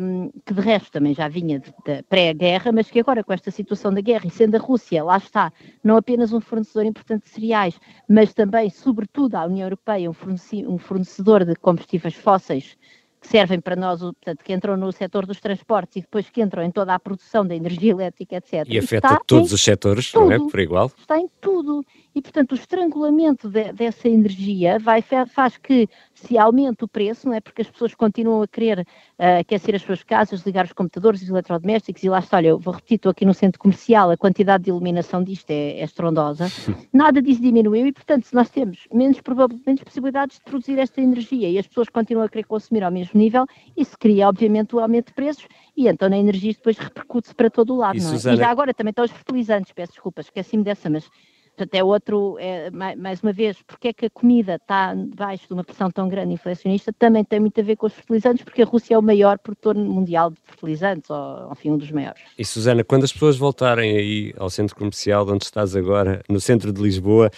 um, 0.00 0.30
que 0.44 0.52
de 0.52 0.60
resto 0.60 0.90
também 0.90 1.14
já 1.14 1.28
vinha 1.28 1.62
da 1.86 2.02
pré-guerra, 2.08 2.72
mas 2.72 2.90
que 2.90 2.98
agora 2.98 3.22
com 3.22 3.32
esta 3.32 3.50
situação 3.50 3.94
da 3.94 4.00
guerra 4.00 4.26
e 4.26 4.30
sendo 4.30 4.56
a 4.56 4.58
Rússia, 4.58 5.04
lá 5.04 5.16
está, 5.16 5.52
não 5.82 5.96
apenas 5.96 6.32
um 6.32 6.40
fornecedor 6.40 6.84
importante 6.84 7.24
de 7.24 7.30
cereais, 7.30 7.78
mas 8.08 8.34
também, 8.34 8.70
sobretudo, 8.70 9.36
a 9.36 9.46
União 9.46 9.66
Europeia, 9.66 10.10
um 10.10 10.78
fornecedor 10.78 11.44
de 11.44 11.54
combustíveis 11.54 12.14
fósseis 12.14 12.76
que 13.22 13.28
servem 13.28 13.60
para 13.60 13.76
nós, 13.76 14.00
portanto, 14.00 14.44
que 14.44 14.52
entram 14.52 14.76
no 14.76 14.90
setor 14.90 15.24
dos 15.24 15.40
transportes 15.40 15.98
e 15.98 16.00
depois 16.00 16.28
que 16.28 16.42
entram 16.42 16.62
em 16.62 16.70
toda 16.72 16.92
a 16.92 16.98
produção 16.98 17.46
da 17.46 17.54
energia 17.54 17.92
elétrica, 17.92 18.36
etc. 18.36 18.64
E 18.66 18.78
afeta 18.78 19.20
todos 19.24 19.52
os 19.52 19.62
setores, 19.62 20.10
tudo, 20.10 20.26
não 20.26 20.32
é? 20.32 20.50
Por 20.50 20.58
igual? 20.58 20.90
Está 20.98 21.18
em 21.18 21.30
tudo. 21.40 21.84
E, 22.14 22.20
portanto, 22.20 22.52
o 22.52 22.54
estrangulamento 22.56 23.48
de, 23.48 23.72
dessa 23.72 24.08
energia 24.08 24.78
vai, 24.80 25.02
faz 25.32 25.56
que 25.56 25.88
se 26.22 26.38
aumenta 26.38 26.84
o 26.84 26.88
preço, 26.88 27.26
não 27.26 27.34
é? 27.34 27.40
Porque 27.40 27.62
as 27.62 27.70
pessoas 27.70 27.94
continuam 27.94 28.42
a 28.42 28.48
querer 28.48 28.80
uh, 28.80 29.40
aquecer 29.40 29.74
as 29.74 29.82
suas 29.82 30.02
casas, 30.02 30.44
ligar 30.44 30.64
os 30.64 30.72
computadores, 30.72 31.22
os 31.22 31.28
eletrodomésticos, 31.28 32.02
e 32.02 32.08
lá 32.08 32.18
está, 32.18 32.36
olha, 32.38 32.48
eu 32.48 32.58
vou 32.58 32.74
repetir, 32.74 32.96
estou 32.96 33.10
aqui 33.10 33.24
no 33.24 33.34
centro 33.34 33.58
comercial, 33.58 34.10
a 34.10 34.16
quantidade 34.16 34.64
de 34.64 34.70
iluminação 34.70 35.22
disto 35.22 35.50
é, 35.50 35.80
é 35.80 35.84
estrondosa, 35.84 36.46
nada 36.92 37.20
disso 37.20 37.40
diminuiu 37.40 37.86
e, 37.86 37.92
portanto, 37.92 38.24
se 38.24 38.34
nós 38.34 38.50
temos 38.50 38.86
menos, 38.92 39.20
menos 39.66 39.82
possibilidades 39.82 40.38
de 40.38 40.44
produzir 40.44 40.78
esta 40.78 41.00
energia 41.00 41.48
e 41.48 41.58
as 41.58 41.66
pessoas 41.66 41.88
continuam 41.88 42.26
a 42.26 42.28
querer 42.28 42.44
consumir 42.44 42.84
ao 42.84 42.90
mesmo 42.90 43.18
nível, 43.18 43.46
isso 43.76 43.96
cria, 43.98 44.28
obviamente, 44.28 44.74
o 44.74 44.80
aumento 44.80 45.08
de 45.08 45.14
preços 45.14 45.46
e 45.76 45.88
então 45.88 46.08
na 46.08 46.18
energia 46.18 46.52
depois 46.52 46.78
repercute-se 46.78 47.34
para 47.34 47.50
todo 47.50 47.74
o 47.74 47.76
lado, 47.76 47.96
e, 47.96 48.00
não 48.00 48.08
é? 48.08 48.12
Susana... 48.12 48.34
e 48.34 48.38
já 48.38 48.48
agora 48.48 48.74
também 48.74 48.90
estão 48.90 49.04
os 49.04 49.10
fertilizantes, 49.10 49.72
peço 49.72 49.92
desculpa, 49.92 50.20
esqueci-me 50.20 50.62
dessa, 50.62 50.88
mas 50.88 51.08
Portanto, 51.56 51.74
é 51.74 51.84
outro, 51.84 52.36
é, 52.38 52.70
mais 52.70 53.22
uma 53.22 53.32
vez, 53.32 53.58
porque 53.66 53.88
é 53.88 53.92
que 53.92 54.06
a 54.06 54.10
comida 54.10 54.54
está 54.54 54.94
debaixo 54.94 55.46
de 55.46 55.52
uma 55.52 55.62
pressão 55.62 55.90
tão 55.90 56.08
grande 56.08 56.32
inflacionista, 56.32 56.92
também 56.98 57.22
tem 57.22 57.38
muito 57.40 57.60
a 57.60 57.62
ver 57.62 57.76
com 57.76 57.86
os 57.86 57.92
fertilizantes, 57.92 58.42
porque 58.42 58.62
a 58.62 58.64
Rússia 58.64 58.94
é 58.94 58.98
o 58.98 59.02
maior 59.02 59.38
produtor 59.38 59.74
mundial 59.74 60.30
de 60.30 60.38
fertilizantes, 60.44 61.10
ou, 61.10 61.50
enfim, 61.52 61.72
um 61.72 61.76
dos 61.76 61.90
maiores. 61.90 62.22
E 62.38 62.44
Susana, 62.44 62.82
quando 62.82 63.04
as 63.04 63.12
pessoas 63.12 63.36
voltarem 63.36 63.96
aí 63.96 64.34
ao 64.38 64.48
centro 64.48 64.74
comercial 64.74 65.28
onde 65.28 65.44
estás 65.44 65.76
agora, 65.76 66.22
no 66.26 66.40
centro 66.40 66.72
de 66.72 66.80
Lisboa, 66.80 67.30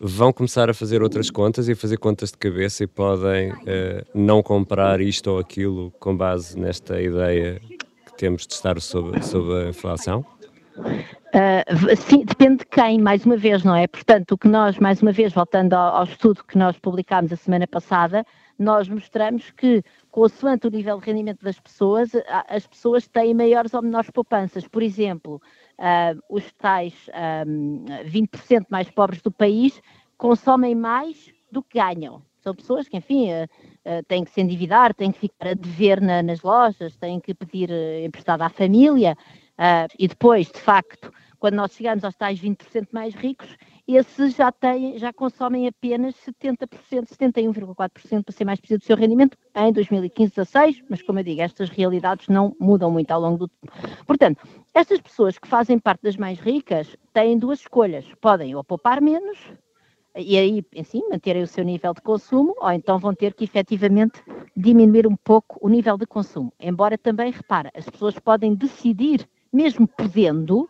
vão 0.00 0.32
começar 0.32 0.70
a 0.70 0.74
fazer 0.74 1.02
outras 1.02 1.30
contas 1.30 1.68
e 1.68 1.72
a 1.72 1.76
fazer 1.76 1.98
contas 1.98 2.30
de 2.30 2.38
cabeça 2.38 2.84
e 2.84 2.86
podem 2.86 3.52
uh, 3.52 3.56
não 4.14 4.42
comprar 4.42 5.02
isto 5.02 5.30
ou 5.32 5.38
aquilo 5.38 5.90
com 6.00 6.16
base 6.16 6.58
nesta 6.58 7.00
ideia 7.00 7.60
que 7.60 8.16
temos 8.16 8.46
de 8.46 8.54
estar 8.54 8.80
sob, 8.80 9.22
sob 9.22 9.52
a 9.52 9.68
inflação? 9.68 10.24
Uh, 11.30 12.26
depende 12.26 12.58
de 12.58 12.66
quem, 12.66 12.98
mais 12.98 13.24
uma 13.24 13.36
vez, 13.36 13.62
não 13.62 13.74
é? 13.74 13.86
Portanto, 13.86 14.32
o 14.32 14.38
que 14.38 14.48
nós, 14.48 14.78
mais 14.78 15.00
uma 15.00 15.12
vez, 15.12 15.32
voltando 15.32 15.74
ao, 15.74 15.98
ao, 15.98 16.04
estudo 16.04 16.42
que 16.42 16.58
nós 16.58 16.76
publicámos 16.76 17.32
a 17.32 17.36
semana 17.36 17.68
passada, 17.68 18.24
nós 18.58 18.88
mostramos 18.88 19.50
que, 19.52 19.82
consoante 20.10 20.66
o 20.66 20.70
nível 20.70 20.98
de 20.98 21.06
rendimento 21.06 21.42
das 21.42 21.60
pessoas, 21.60 22.10
as 22.48 22.66
pessoas 22.66 23.06
têm 23.06 23.32
maiores 23.32 23.72
ou 23.74 23.80
menores 23.80 24.10
poupanças. 24.10 24.66
Por 24.66 24.82
exemplo, 24.82 25.40
uh, 25.78 26.20
os 26.28 26.52
tais 26.54 26.94
um, 27.46 27.84
20% 28.06 28.66
mais 28.68 28.90
pobres 28.90 29.22
do 29.22 29.30
país 29.30 29.80
consomem 30.18 30.74
mais 30.74 31.32
do 31.50 31.62
que 31.62 31.78
ganham. 31.78 32.22
São 32.40 32.54
pessoas 32.54 32.88
que, 32.88 32.96
enfim, 32.96 33.28
uh, 33.30 33.44
uh, 33.44 34.02
têm 34.08 34.24
que 34.24 34.32
se 34.32 34.40
endividar, 34.40 34.92
têm 34.94 35.12
que 35.12 35.20
ficar 35.20 35.50
a 35.50 35.54
dever 35.54 36.00
na, 36.00 36.24
nas 36.24 36.42
lojas, 36.42 36.96
têm 36.96 37.20
que 37.20 37.32
pedir 37.32 37.70
emprestado 38.04 38.42
à 38.42 38.48
família 38.48 39.16
Uh, 39.60 39.92
e 39.98 40.08
depois, 40.08 40.46
de 40.46 40.58
facto, 40.58 41.12
quando 41.38 41.54
nós 41.54 41.72
chegamos 41.72 42.02
aos 42.02 42.16
tais 42.16 42.40
20% 42.40 42.88
mais 42.92 43.14
ricos, 43.14 43.58
esses 43.86 44.34
já, 44.34 44.50
têm, 44.50 44.98
já 44.98 45.12
consomem 45.12 45.68
apenas 45.68 46.14
70%, 46.14 46.66
71,4% 47.06 48.24
para 48.24 48.32
ser 48.32 48.44
mais 48.46 48.58
preciso 48.58 48.80
do 48.80 48.86
seu 48.86 48.96
rendimento 48.96 49.36
em 49.54 49.70
2015-16, 49.72 50.82
mas 50.88 51.02
como 51.02 51.18
eu 51.18 51.24
digo, 51.24 51.42
estas 51.42 51.68
realidades 51.68 52.28
não 52.28 52.56
mudam 52.58 52.90
muito 52.90 53.10
ao 53.10 53.20
longo 53.20 53.36
do 53.36 53.48
tempo. 53.48 53.72
Portanto, 54.06 54.42
estas 54.72 54.98
pessoas 54.98 55.38
que 55.38 55.46
fazem 55.46 55.78
parte 55.78 56.02
das 56.02 56.16
mais 56.16 56.38
ricas 56.38 56.96
têm 57.12 57.38
duas 57.38 57.60
escolhas. 57.60 58.06
Podem 58.18 58.54
ou 58.54 58.64
poupar 58.64 59.02
menos, 59.02 59.38
e 60.16 60.38
aí, 60.38 60.64
assim, 60.78 61.02
manterem 61.10 61.42
o 61.42 61.46
seu 61.46 61.64
nível 61.64 61.92
de 61.92 62.00
consumo, 62.00 62.54
ou 62.58 62.70
então 62.72 62.98
vão 62.98 63.14
ter 63.14 63.34
que 63.34 63.44
efetivamente 63.44 64.22
diminuir 64.56 65.06
um 65.06 65.16
pouco 65.16 65.58
o 65.60 65.68
nível 65.68 65.98
de 65.98 66.06
consumo. 66.06 66.52
Embora 66.58 66.96
também, 66.96 67.30
repara, 67.30 67.70
as 67.74 67.84
pessoas 67.88 68.18
podem 68.18 68.54
decidir 68.54 69.28
mesmo 69.52 69.86
podendo, 69.86 70.68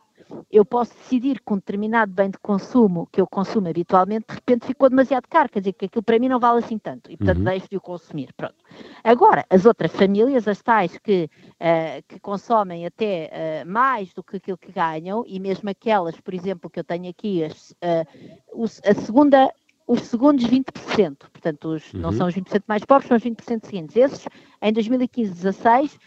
eu 0.50 0.64
posso 0.64 0.94
decidir 0.94 1.40
que 1.40 1.52
um 1.52 1.56
determinado 1.56 2.12
bem 2.12 2.30
de 2.30 2.38
consumo 2.38 3.08
que 3.10 3.20
eu 3.20 3.26
consumo 3.26 3.68
habitualmente, 3.68 4.26
de 4.28 4.34
repente 4.34 4.66
ficou 4.66 4.88
demasiado 4.88 5.26
caro, 5.28 5.48
quer 5.48 5.60
dizer 5.60 5.72
que 5.72 5.86
aquilo 5.86 6.02
para 6.02 6.18
mim 6.18 6.28
não 6.28 6.38
vale 6.38 6.58
assim 6.58 6.78
tanto, 6.78 7.10
e 7.10 7.16
portanto 7.16 7.38
uhum. 7.38 7.44
deixo 7.44 7.68
de 7.68 7.76
o 7.76 7.80
consumir. 7.80 8.32
Pronto. 8.36 8.54
Agora, 9.02 9.44
as 9.50 9.66
outras 9.66 9.92
famílias, 9.92 10.46
as 10.46 10.62
tais 10.62 10.96
que, 10.98 11.28
uh, 11.54 12.02
que 12.08 12.18
consomem 12.20 12.86
até 12.86 13.30
uh, 13.64 13.68
mais 13.68 14.12
do 14.12 14.22
que 14.22 14.36
aquilo 14.36 14.58
que 14.58 14.72
ganham, 14.72 15.24
e 15.26 15.38
mesmo 15.40 15.68
aquelas, 15.68 16.18
por 16.20 16.34
exemplo, 16.34 16.70
que 16.70 16.80
eu 16.80 16.84
tenho 16.84 17.08
aqui, 17.08 17.44
as, 17.44 17.70
uh, 17.72 18.64
a 18.84 18.94
segunda 18.94 19.52
os 19.86 20.02
segundos 20.02 20.44
20%, 20.46 21.16
portanto, 21.32 21.68
os, 21.70 21.92
uhum. 21.92 22.00
não 22.00 22.12
são 22.12 22.28
os 22.28 22.34
20% 22.34 22.62
mais 22.68 22.84
pobres, 22.84 23.08
são 23.08 23.16
os 23.16 23.24
20% 23.24 23.66
seguintes. 23.66 23.96
Esses, 23.96 24.24
em 24.62 24.72
2015-16, 24.72 25.98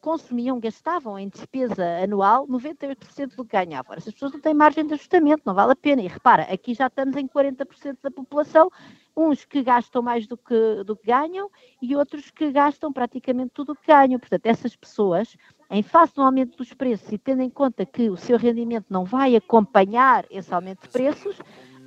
consumiam, 0.00 0.58
gastavam 0.58 1.18
em 1.18 1.28
despesa 1.28 1.84
anual 2.02 2.46
98% 2.46 3.36
do 3.36 3.44
que 3.44 3.52
ganhavam. 3.52 3.96
Essas 3.96 4.12
pessoas 4.12 4.32
não 4.32 4.40
têm 4.40 4.54
margem 4.54 4.86
de 4.86 4.94
ajustamento, 4.94 5.42
não 5.46 5.54
vale 5.54 5.72
a 5.72 5.76
pena. 5.76 6.02
E 6.02 6.08
repara, 6.08 6.42
aqui 6.42 6.74
já 6.74 6.86
estamos 6.86 7.16
em 7.16 7.26
40% 7.26 7.98
da 8.02 8.10
população, 8.10 8.70
uns 9.16 9.44
que 9.44 9.62
gastam 9.62 10.02
mais 10.02 10.26
do 10.26 10.36
que, 10.36 10.84
do 10.84 10.96
que 10.96 11.06
ganham 11.06 11.50
e 11.80 11.94
outros 11.94 12.30
que 12.30 12.50
gastam 12.50 12.92
praticamente 12.92 13.50
tudo 13.54 13.72
o 13.72 13.76
que 13.76 13.86
ganham. 13.86 14.18
Portanto, 14.18 14.46
essas 14.46 14.74
pessoas, 14.74 15.36
em 15.70 15.82
face 15.82 16.14
do 16.14 16.22
aumento 16.22 16.56
dos 16.56 16.72
preços 16.72 17.10
e 17.12 17.18
tendo 17.18 17.42
em 17.42 17.50
conta 17.50 17.86
que 17.86 18.10
o 18.10 18.16
seu 18.16 18.36
rendimento 18.36 18.86
não 18.90 19.04
vai 19.04 19.36
acompanhar 19.36 20.24
esse 20.30 20.52
aumento 20.52 20.82
de 20.82 20.88
preços, 20.88 21.36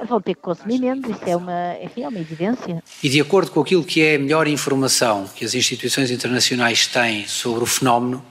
vão 0.07 0.21
ter 0.21 0.35
que 0.35 0.41
consumir 0.41 0.79
menos, 0.79 1.09
isso 1.09 1.23
é 1.25 1.35
uma, 1.35 1.77
enfim, 1.81 2.03
é 2.03 2.07
uma 2.07 2.19
evidência. 2.19 2.83
E 3.01 3.09
de 3.09 3.21
acordo 3.21 3.51
com 3.51 3.61
aquilo 3.61 3.83
que 3.83 4.01
é 4.01 4.15
a 4.15 4.19
melhor 4.19 4.47
informação 4.47 5.27
que 5.35 5.45
as 5.45 5.53
instituições 5.53 6.11
internacionais 6.11 6.87
têm 6.87 7.27
sobre 7.27 7.63
o 7.63 7.67
fenómeno, 7.67 8.23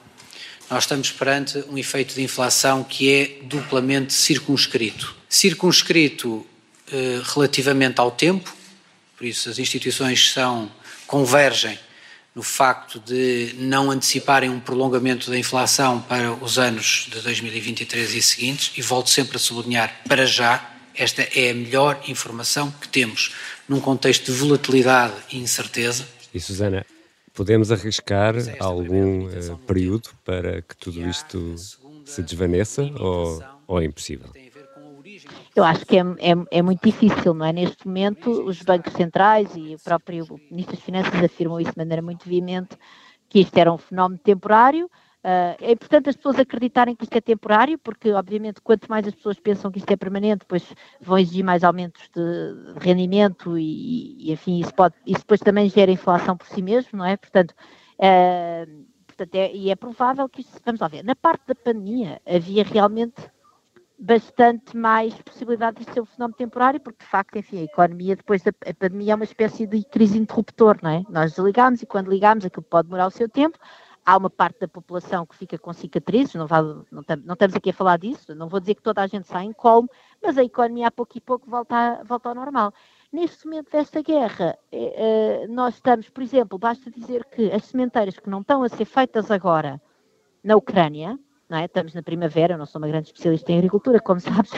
nós 0.71 0.85
estamos 0.85 1.11
perante 1.11 1.63
um 1.69 1.77
efeito 1.77 2.15
de 2.15 2.23
inflação 2.23 2.83
que 2.83 3.13
é 3.13 3.45
duplamente 3.45 4.13
circunscrito. 4.13 5.15
Circunscrito 5.29 6.47
eh, 6.91 7.21
relativamente 7.35 8.01
ao 8.01 8.11
tempo, 8.11 8.55
por 9.17 9.27
isso 9.27 9.51
as 9.51 9.59
instituições 9.59 10.33
são, 10.33 10.71
convergem 11.07 11.79
no 12.35 12.43
facto 12.43 12.99
de 12.99 13.55
não 13.59 13.91
anteciparem 13.91 14.49
um 14.49 14.59
prolongamento 14.59 15.31
da 15.31 15.39
inflação 15.39 16.01
para 16.01 16.33
os 16.33 16.59
anos 16.59 17.07
de 17.11 17.21
2023 17.21 18.15
e 18.15 18.23
seguintes, 18.23 18.73
e 18.77 18.81
volto 18.81 19.11
sempre 19.11 19.37
a 19.37 19.39
sublinhar 19.39 20.01
para 20.09 20.25
já, 20.25 20.72
esta 20.95 21.23
é 21.23 21.51
a 21.51 21.55
melhor 21.55 22.01
informação 22.09 22.71
que 22.71 22.89
temos 22.89 23.35
num 23.69 23.81
contexto 23.81 24.33
de 24.33 24.39
volatilidade 24.39 25.15
e 25.31 25.39
incerteza. 25.39 26.07
E 26.35 26.41
Susana, 26.41 26.85
podemos 27.35 27.71
arriscar 27.73 28.35
algum 28.59 29.27
uh, 29.27 29.59
período 29.67 30.11
para 30.25 30.63
que 30.63 30.77
tudo 30.77 31.09
isto 31.09 31.55
se 32.05 32.23
desvaneça 32.23 32.83
ou, 32.99 33.43
ou 33.67 33.81
é 33.81 33.85
impossível? 33.85 34.31
Eu 35.55 35.65
acho 35.65 35.85
que 35.85 35.99
é, 35.99 36.01
é, 36.01 36.35
é, 36.51 36.63
muito 36.63 36.83
difícil, 36.83 37.35
não 37.35 37.45
é? 37.45 37.53
Neste 37.53 37.87
momento, 37.87 38.31
os 38.31 38.63
bancos 38.63 38.93
centrais 38.95 39.51
e 39.55 39.75
o 39.75 39.79
próprio 39.79 40.27
Ministro 40.51 40.77
das 40.77 40.85
Finanças 40.85 41.23
afirmam 41.23 41.61
isso 41.61 41.73
de 41.73 41.79
maneira 41.79 42.01
muito 42.01 42.27
veemente, 42.27 42.77
que 43.29 43.41
isto 43.41 43.57
era 43.57 43.73
um 43.73 43.77
fenómeno 43.77 44.19
temporário, 44.19 44.91
Uh, 45.25 45.55
é 45.61 45.71
importante 45.71 46.09
as 46.09 46.17
pessoas 46.17 46.37
acreditarem 46.41 46.97
que 46.97 47.05
isto 47.05 47.17
é 47.17 47.21
temporário, 47.21 47.79
porque, 47.79 48.11
obviamente, 48.11 48.61
quanto 48.61 48.89
mais 48.89 49.07
as 49.07 49.15
pessoas 49.15 49.39
pensam 49.39 49.71
que 49.71 49.79
isto 49.79 49.91
é 49.91 49.97
permanente, 49.97 50.41
depois 50.41 50.75
vão 51.01 51.17
exigir 51.17 51.45
mais 51.45 51.63
aumentos 51.63 52.09
de, 52.13 52.81
rendimento 52.81 53.57
e, 53.57 54.17
e, 54.19 54.33
enfim, 54.33 54.59
isso, 54.59 54.75
pode, 54.75 54.97
isso 55.07 55.21
depois 55.21 55.39
também 55.39 55.71
gera 55.71 55.93
inflação 55.93 56.37
por 56.37 56.49
si 56.49 56.61
mesmo, 56.61 56.99
não 56.99 57.05
é? 57.05 57.17
Portanto, 57.17 57.53
uh, 57.53 58.85
portanto 59.07 59.35
é, 59.37 59.55
e 59.55 59.71
é 59.71 59.77
provável 59.77 60.29
que 60.29 60.41
isto, 60.41 60.61
vamos 60.65 60.81
lá 60.81 60.89
ver, 60.89 61.05
na 61.05 61.15
parte 61.15 61.47
da 61.47 61.55
pandemia 61.55 62.21
havia 62.27 62.65
realmente 62.65 63.23
bastante 63.97 64.77
mais 64.77 65.15
possibilidade 65.23 65.85
de 65.85 65.93
ser 65.93 66.01
um 66.01 66.05
fenómeno 66.05 66.37
temporário, 66.37 66.81
porque 66.81 67.05
de 67.05 67.09
facto, 67.09 67.39
enfim, 67.39 67.61
a 67.61 67.63
economia 67.63 68.17
depois 68.17 68.43
da 68.43 68.53
pandemia 68.77 69.13
é 69.13 69.15
uma 69.15 69.23
espécie 69.23 69.65
de 69.65 69.85
crise 69.85 70.19
interruptor, 70.19 70.77
não 70.83 70.91
é? 70.91 71.05
Nós 71.09 71.35
desligamos 71.35 71.81
e 71.81 71.87
quando 71.87 72.11
ligamos 72.11 72.45
aquilo 72.45 72.65
pode 72.65 72.89
demorar 72.89 73.07
o 73.07 73.13
seu 73.13 73.29
tempo, 73.29 73.57
há 74.05 74.17
uma 74.17 74.31
parte 74.31 74.61
da 74.61 74.69
população 74.69 75.25
que 75.25 75.37
fica 75.37 75.59
com 75.59 75.73
cicatrizes, 75.73 76.35
não, 76.35 76.47
vale, 76.47 76.83
não, 76.91 77.03
não, 77.25 77.35
estamos 77.35 77.55
aqui 77.57 77.71
a 77.71 77.75
falar 77.75 77.99
disso, 77.99 78.35
não 78.35 78.49
vou 78.49 78.61
dizer 78.61 78.75
que 78.75 78.83
toda 78.83 79.03
a 79.03 79.07
gente 79.07 79.29
sai 79.29 79.45
em 79.45 79.53
colmo, 79.53 79.89
mas 80.23 80.37
a 80.37 80.45
economia 80.45 80.89
a 80.89 80.91
pouco 80.91 81.17
e 81.17 81.21
pouco 81.21 81.49
volta, 81.49 81.75
a, 81.75 82.03
volta 82.05 82.29
ao 82.29 82.35
normal. 82.35 82.73
Neste 83.13 83.47
momento 83.47 83.71
desta 83.71 84.03
guerra, 84.03 84.59
eh, 84.73 85.43
eh, 85.45 85.47
nós 85.49 85.75
estamos, 85.75 86.09
por 86.09 86.23
exemplo, 86.23 86.59
basta 86.59 86.91
dizer 86.91 87.25
que 87.27 87.51
as 87.53 87.65
sementeiras 87.65 88.19
que 88.19 88.31
não 88.31 88.41
estão 88.41 88.63
a 88.63 88.69
ser 88.69 88.85
feitas 88.85 89.31
agora 89.31 89.81
na 90.43 90.57
Ucrânia, 90.57 91.19
é? 91.51 91.65
estamos 91.67 91.93
na 91.95 92.03
primavera, 92.03 92.55
eu 92.55 92.59
não 92.59 92.67
sou 92.67 92.81
uma 92.81 92.89
grande 92.89 93.09
especialista 93.09 93.53
em 93.53 93.59
agricultura, 93.59 94.01
como 94.01 94.19
sabes, 94.21 94.53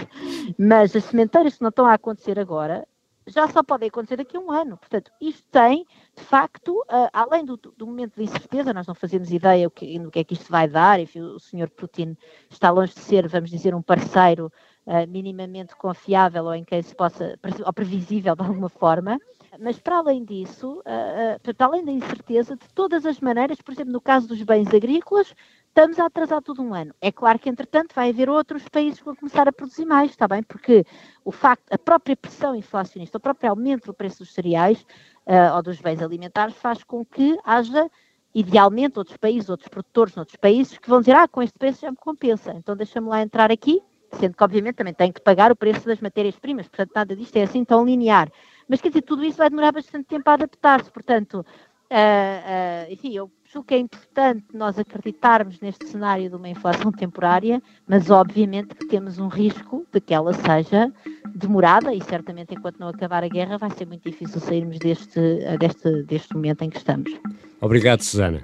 mas 0.57 0.94
as 0.94 1.04
sementeiras 1.04 1.57
que 1.57 1.62
não 1.62 1.70
estão 1.70 1.87
a 1.87 1.94
acontecer 1.94 2.38
agora, 2.38 2.87
já 3.27 3.49
só 3.49 3.63
pode 3.63 3.87
acontecer 3.87 4.17
daqui 4.17 4.37
a 4.37 4.41
um 4.41 4.51
ano. 4.51 4.77
Portanto, 4.77 5.11
isto 5.21 5.45
tem, 5.51 5.87
de 6.17 6.23
facto, 6.23 6.81
uh, 6.83 7.09
além 7.13 7.45
do, 7.45 7.57
do, 7.57 7.87
momento 7.87 8.17
de 8.17 8.25
incerteza, 8.25 8.73
nós 8.73 8.87
não 8.87 8.95
fazemos 8.95 9.33
ideia 9.33 9.67
o 9.67 9.71
que, 9.71 9.99
que 10.11 10.19
é 10.19 10.25
que 10.25 10.35
isto 10.35 10.51
vai 10.51 10.69
dar, 10.69 11.01
enfim, 11.01 11.21
o 11.21 11.39
senhor 11.39 11.71
Putin 11.71 12.17
está 12.51 12.71
longe 12.71 12.95
de 12.95 13.01
ser, 13.01 13.27
vamos 13.29 13.51
dizer, 13.51 13.75
um 13.75 13.83
parceiro 13.83 14.53
uh, 14.87 15.09
minimamente 15.09 15.75
confiável 15.77 16.45
ou 16.45 16.55
em 16.55 16.65
quem 16.65 16.83
se 16.83 16.95
possa, 16.95 17.39
ou 17.65 17.73
previsível 17.73 18.37
de 18.37 18.43
alguma 18.43 18.69
forma, 18.69 19.19
mas 19.59 19.79
para 19.79 19.99
além 19.99 20.25
disso, 20.25 20.81
uh, 20.81 21.55
para 21.55 21.67
além 21.67 21.85
da 21.85 21.93
incerteza, 21.93 22.57
de 22.57 22.69
todas 22.75 23.07
as 23.07 23.21
maneiras, 23.21 23.61
por 23.61 23.73
exemplo, 23.73 23.93
no 23.93 24.01
caso 24.01 24.29
dos 24.29 24.43
bens 24.43 24.69
agrícolas, 24.69 25.35
estamos 25.75 25.99
a 25.99 26.07
atrasar 26.07 26.41
tudo 26.41 26.63
um 26.63 26.73
ano. 26.73 26.95
É 27.01 27.11
claro 27.11 27.37
que, 27.37 27.49
entretanto, 27.49 27.93
vai 27.97 28.11
haver 28.11 28.31
outros 28.31 28.69
países 28.69 29.01
que 29.01 29.05
vão 29.05 29.17
começar 29.17 29.49
a 29.49 29.53
produzir 29.53 29.85
mais, 29.85 30.13
está 30.13 30.29
bem? 30.29 30.41
Porque 30.41 30.87
o 31.25 31.33
facto, 31.33 31.65
a 31.73 31.77
própria 31.77 32.17
pressão 32.17 32.55
inflacionista, 32.55 33.19
o 33.19 33.21
próprio 33.21 33.51
aumento 33.51 33.87
do 33.87 33.95
preço 33.95 34.21
dos 34.21 34.33
cereais 34.33 34.87
uh, 35.27 35.57
ou 35.57 35.63
dos 35.65 35.81
bens 35.81 36.01
alimentares 36.01 36.55
faz 36.55 36.85
com 36.85 37.05
que 37.05 37.37
haja, 37.45 37.91
idealmente, 38.33 39.01
outros 39.01 39.17
países, 39.17 39.51
outros 39.51 39.69
produtores 39.69 40.15
noutros 40.15 40.37
países 40.37 40.79
que 40.79 40.89
vão 40.89 41.01
dizer, 41.01 41.17
ah, 41.17 41.27
com 41.27 41.43
este 41.43 41.59
preço 41.59 41.81
já 41.81 41.91
me 41.91 41.97
compensa, 41.97 42.53
então 42.53 42.77
deixa-me 42.77 43.09
lá 43.09 43.21
entrar 43.21 43.51
aqui, 43.51 43.83
sendo 44.13 44.37
que, 44.37 44.45
obviamente, 44.45 44.77
também 44.77 44.95
tem 44.95 45.11
que 45.11 45.21
pagar 45.21 45.51
o 45.51 45.57
preço 45.57 45.85
das 45.87 46.01
matérias-primas, 46.01 46.69
portanto, 46.69 46.93
nada 46.95 47.17
disto 47.17 47.35
é 47.35 47.43
assim 47.43 47.65
tão 47.65 47.85
linear. 47.85 48.31
Mas, 48.69 48.81
quer 48.81 48.91
dizer, 48.91 49.03
tudo 49.03 49.25
isso 49.25 49.39
vai 49.39 49.51
demorar 49.51 49.73
bastante 49.73 50.07
tempo 50.07 50.31
a 50.31 50.35
adaptar-se, 50.35 50.91
portanto, 50.93 51.45
Uh, 51.91 52.89
uh, 52.89 52.93
enfim, 52.93 53.13
eu 53.13 53.31
julgo 53.55 53.69
que 53.69 53.75
é 53.75 53.79
importante 53.79 54.45
nós 54.53 54.79
acreditarmos 54.79 55.61
neste 55.61 55.87
cenário 55.87 56.29
de 56.29 56.35
uma 56.35 56.49
inflação 56.49 56.90
temporária, 56.90 57.62
mas 57.87 58.11
obviamente 58.11 58.75
que 58.75 58.87
temos 58.87 59.19
um 59.19 59.29
risco 59.29 59.87
de 59.93 60.01
que 60.01 60.12
ela 60.12 60.33
seja 60.33 60.93
demorada 61.35 61.95
e 61.95 62.03
certamente 62.03 62.55
enquanto 62.55 62.79
não 62.79 62.88
acabar 62.88 63.23
a 63.23 63.29
guerra 63.29 63.57
vai 63.57 63.71
ser 63.71 63.87
muito 63.87 64.11
difícil 64.11 64.40
sairmos 64.40 64.79
deste, 64.79 65.38
deste, 65.59 66.03
deste 66.03 66.35
momento 66.35 66.62
em 66.62 66.71
que 66.71 66.79
estamos. 66.79 67.12
Obrigado, 67.61 68.03
Susana. 68.03 68.43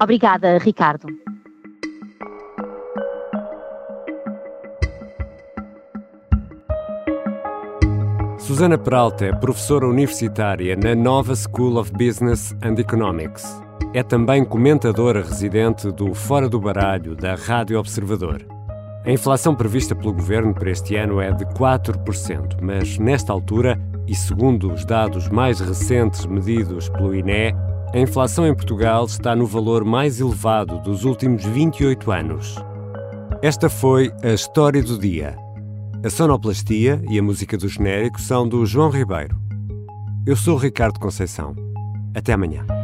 Obrigada, 0.00 0.58
Ricardo. 0.58 1.06
Susana 8.38 8.78
Peralta 8.78 9.26
é 9.26 9.32
professora 9.34 9.88
universitária 9.88 10.76
na 10.76 10.94
Nova 10.94 11.34
School 11.34 11.78
of 11.78 11.90
Business 11.92 12.54
and 12.62 12.78
Economics. 12.78 13.65
É 13.96 14.02
também 14.02 14.44
comentadora 14.44 15.22
residente 15.22 15.90
do 15.90 16.12
Fora 16.12 16.50
do 16.50 16.60
Baralho 16.60 17.16
da 17.16 17.34
Rádio 17.34 17.78
Observador. 17.78 18.46
A 19.06 19.10
inflação 19.10 19.54
prevista 19.54 19.94
pelo 19.94 20.12
governo 20.12 20.52
para 20.52 20.70
este 20.70 20.96
ano 20.96 21.18
é 21.18 21.32
de 21.32 21.46
4%, 21.46 22.58
mas 22.60 22.98
nesta 22.98 23.32
altura, 23.32 23.80
e 24.06 24.14
segundo 24.14 24.70
os 24.70 24.84
dados 24.84 25.30
mais 25.30 25.60
recentes 25.60 26.26
medidos 26.26 26.90
pelo 26.90 27.14
INE, 27.14 27.54
a 27.94 27.98
inflação 27.98 28.46
em 28.46 28.54
Portugal 28.54 29.06
está 29.06 29.34
no 29.34 29.46
valor 29.46 29.82
mais 29.82 30.20
elevado 30.20 30.78
dos 30.82 31.06
últimos 31.06 31.42
28 31.46 32.12
anos. 32.12 32.54
Esta 33.40 33.70
foi 33.70 34.12
a 34.22 34.34
história 34.34 34.82
do 34.82 34.98
dia. 34.98 35.38
A 36.04 36.10
sonoplastia 36.10 37.02
e 37.08 37.18
a 37.18 37.22
música 37.22 37.56
do 37.56 37.66
genérico 37.66 38.20
são 38.20 38.46
do 38.46 38.66
João 38.66 38.90
Ribeiro. 38.90 39.40
Eu 40.26 40.36
sou 40.36 40.58
Ricardo 40.58 41.00
Conceição. 41.00 41.54
Até 42.14 42.34
amanhã. 42.34 42.75